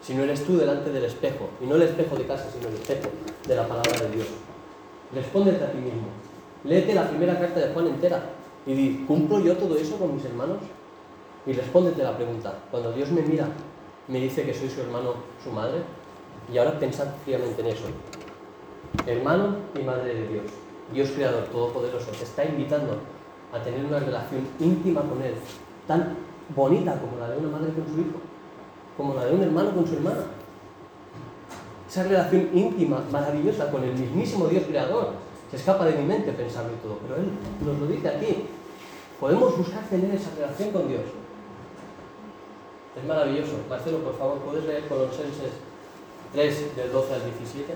[0.00, 3.08] sino eres tú delante del espejo, y no el espejo de casa, sino el espejo
[3.46, 4.26] de la palabra de Dios.
[5.14, 6.08] Respóndete a ti mismo.
[6.64, 8.22] Léete la primera carta de Juan entera
[8.66, 10.58] y di, ¿cumplo yo todo eso con mis hermanos?
[11.46, 13.48] Y respóndete la pregunta, cuando Dios me mira,
[14.08, 15.82] me dice que soy su hermano, su madre,
[16.52, 17.84] y ahora pensad fríamente en eso.
[19.06, 20.44] Hermano y madre de Dios,
[20.92, 22.98] Dios Creador Todopoderoso, te está invitando
[23.52, 25.34] a tener una relación íntima con Él,
[25.86, 26.16] tan
[26.54, 28.18] bonita como la de una madre con su hijo,
[28.96, 30.24] como la de un hermano con su hermana.
[31.88, 35.12] Esa relación íntima, maravillosa con el mismísimo Dios Creador.
[35.50, 37.30] Se escapa de mi mente pensarlo y todo, pero Él
[37.64, 38.44] nos lo dice aquí.
[39.18, 41.02] Podemos buscar tener esa relación con Dios.
[43.00, 43.52] Es maravilloso.
[43.68, 45.52] Marcelo, por favor, ¿puedes leer Colosenses
[46.32, 47.74] 3 del 12 al 17?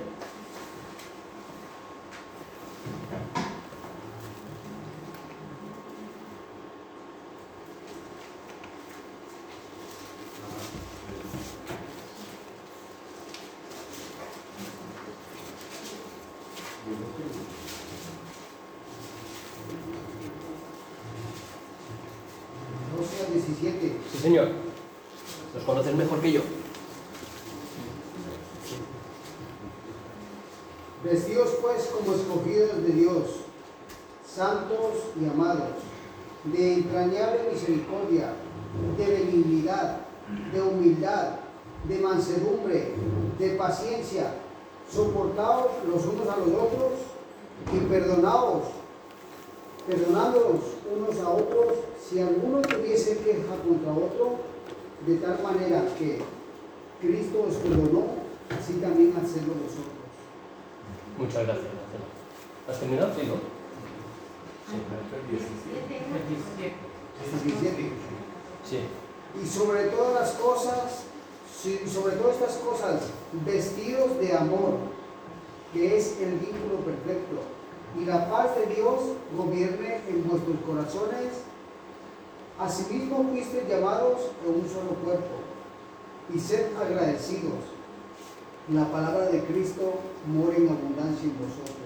[22.97, 23.93] Doce al 17.
[24.13, 24.49] Sí, señor.
[25.55, 26.41] Los conoces mejor que yo.
[31.05, 33.23] Vestidos pues como escogidos de Dios,
[34.27, 35.75] santos y amados,
[36.45, 38.35] de entrañable misericordia,
[38.97, 39.99] de benignidad,
[40.53, 41.41] de humildad,
[41.89, 42.95] de mansedumbre,
[43.39, 44.35] de paciencia,
[44.91, 46.93] soportaos los unos a los otros
[47.75, 48.63] y perdonaos,
[49.87, 50.61] perdonándolos
[50.95, 51.75] unos a otros
[52.09, 54.37] si alguno tuviese queja contra otro,
[55.07, 56.21] de tal manera que
[57.01, 58.05] Cristo os perdonó,
[58.57, 60.03] así también hacedlo vosotros.
[61.19, 61.67] Muchas gracias.
[62.69, 63.13] ¿Has terminado?
[63.15, 63.35] Sí, ¿no?
[64.69, 64.79] Sí.
[67.41, 67.93] 17.
[68.69, 68.79] Sí.
[69.43, 71.05] Y sobre todas las cosas,
[71.87, 73.03] sobre todas estas cosas,
[73.45, 74.79] vestidos de amor,
[75.73, 77.43] que es el vínculo perfecto.
[78.01, 79.01] Y la paz de Dios
[79.37, 81.45] gobierne en vuestros corazones.
[82.59, 85.43] Asimismo fuisteis llamados en un solo cuerpo.
[86.33, 87.82] Y sed agradecidos.
[88.71, 89.95] La palabra de Cristo
[90.27, 91.77] mora en abundancia en vosotros.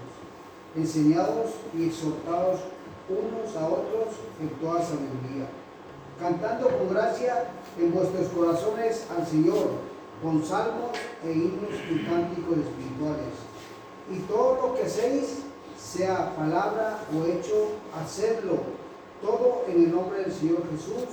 [0.77, 2.61] Enseñados y exhortados
[3.09, 5.47] unos a otros en toda sabiduría
[6.21, 7.45] cantando con gracia
[7.79, 9.71] en vuestros corazones al Señor,
[10.23, 10.93] con salmos
[11.25, 13.35] e himnos y cánticos espirituales.
[14.11, 15.43] Y todo lo que hacéis,
[15.79, 18.59] sea palabra o hecho, hacedlo
[19.21, 21.05] todo en el nombre del Señor Jesús,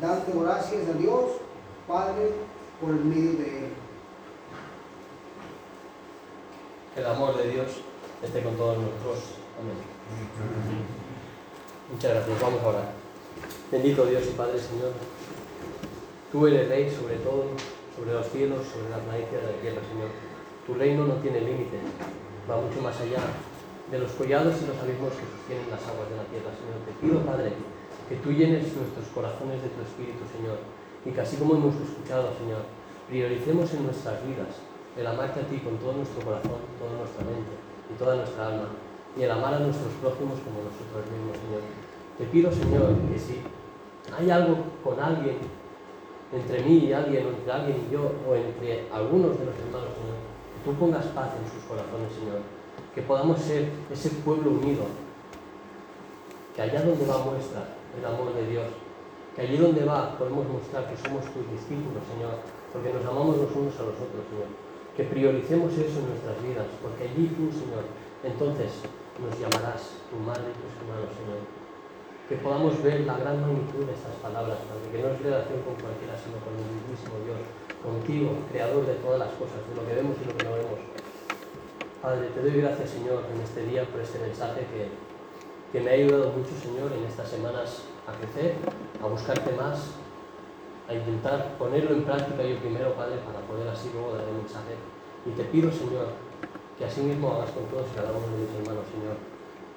[0.00, 1.24] dando gracias a Dios,
[1.86, 2.32] Padre,
[2.80, 3.83] por el medio de Él.
[6.94, 7.82] El amor de Dios
[8.22, 9.34] esté con todos nosotros.
[9.58, 9.74] Amén.
[11.90, 12.40] Muchas gracias.
[12.40, 12.88] Vamos a orar.
[13.72, 14.94] Bendito Dios y Padre Señor,
[16.30, 17.50] tú eres Rey sobre todo,
[17.98, 20.06] sobre los cielos, sobre las raíces de la tierra, Señor.
[20.62, 21.82] Tu reino no tiene límites,
[22.46, 23.26] va mucho más allá
[23.90, 26.78] de los collados y los abismos que sostienen las aguas de la tierra, Señor.
[26.86, 27.58] Te pido, Padre,
[28.06, 30.62] que tú llenes nuestros corazones de tu Espíritu, Señor,
[31.02, 32.62] y que así como hemos escuchado, Señor,
[33.10, 34.62] prioricemos en nuestras vidas
[34.96, 37.54] el amarte a ti con todo nuestro corazón, toda nuestra mente
[37.90, 38.68] y toda nuestra alma,
[39.16, 41.62] y el amar a nuestros prójimos como nosotros mismos, Señor.
[42.18, 43.42] Te pido, Señor, que si
[44.10, 45.38] hay algo con alguien,
[46.32, 49.90] entre mí y alguien, o entre alguien y yo, o entre algunos de los hermanos,
[49.98, 50.18] Señor,
[50.54, 52.38] que tú pongas paz en sus corazones, Señor,
[52.94, 54.86] que podamos ser ese pueblo unido,
[56.54, 57.66] que allá donde va muestra
[57.98, 58.66] el amor de Dios,
[59.34, 62.38] que allí donde va podemos mostrar que somos tus discípulos, Señor,
[62.72, 64.50] porque nos amamos los unos a los otros, Señor,
[64.96, 67.84] que prioricemos eso en nuestras vidas, porque allí tú, Señor,
[68.22, 68.82] entonces
[69.18, 71.64] nos llamarás tu madre y tus hermanos, Señor
[72.28, 75.76] que podamos ver la gran magnitud de estas palabras, Padre, que no es relación con
[75.76, 77.36] cualquiera, sino con el mismísimo Dios,
[77.84, 80.80] contigo, creador de todas las cosas, de lo que vemos y lo que no vemos.
[82.00, 84.88] Padre, te doy gracias, Señor, en este día por este mensaje que,
[85.72, 88.56] que me ha ayudado mucho, Señor, en estas semanas a crecer,
[89.02, 89.92] a buscarte más,
[90.88, 94.76] a intentar ponerlo en práctica yo primero, Padre, para poder así luego dar el mensaje.
[95.26, 96.08] Y te pido, Señor,
[96.78, 99.34] que así mismo hagas con todos y cada uno de mis hermanos, Señor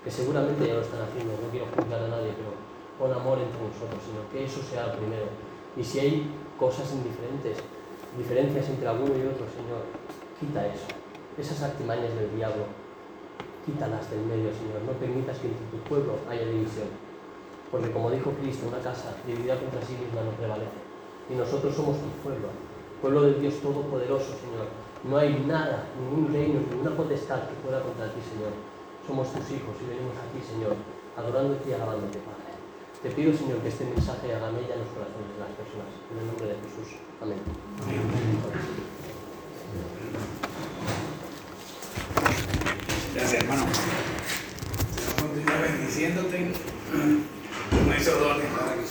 [0.08, 2.56] que seguramente ya lo están haciendo, no quiero juzgar a nadie, pero
[2.96, 5.28] pon amor entre nosotros, sino que eso sea el primero.
[5.76, 7.60] Y si hay cosas indiferentes,
[8.16, 9.84] diferencias entre alguno y otro, Señor,
[10.40, 10.88] quita eso,
[11.36, 12.72] esas artimañas del diablo,
[13.66, 16.88] quítalas del medio, Señor, no permitas que entre tu pueblo haya división.
[17.70, 20.87] Porque como dijo Cristo, una casa dividida contra sí misma no prevalece
[21.30, 22.48] y nosotros somos tu pueblo,
[23.02, 24.68] pueblo del Dios Todopoderoso, Señor.
[25.04, 28.52] No hay nada, ningún reino, ninguna potestad que pueda contra ti, Señor.
[29.06, 30.76] Somos tus hijos y venimos aquí Señor,
[31.16, 32.56] adorándote y alabándote, Padre.
[33.04, 35.92] Te pido, Señor, que este mensaje haga mella en los corazones de las personas.
[36.12, 36.98] En el nombre de Jesús.
[37.22, 37.40] Amén.
[43.14, 43.66] Gracias, hermano.
[43.72, 44.04] Señor,
[45.22, 46.52] continúa bendiciéndote.
[47.86, 48.82] No hizo dones para que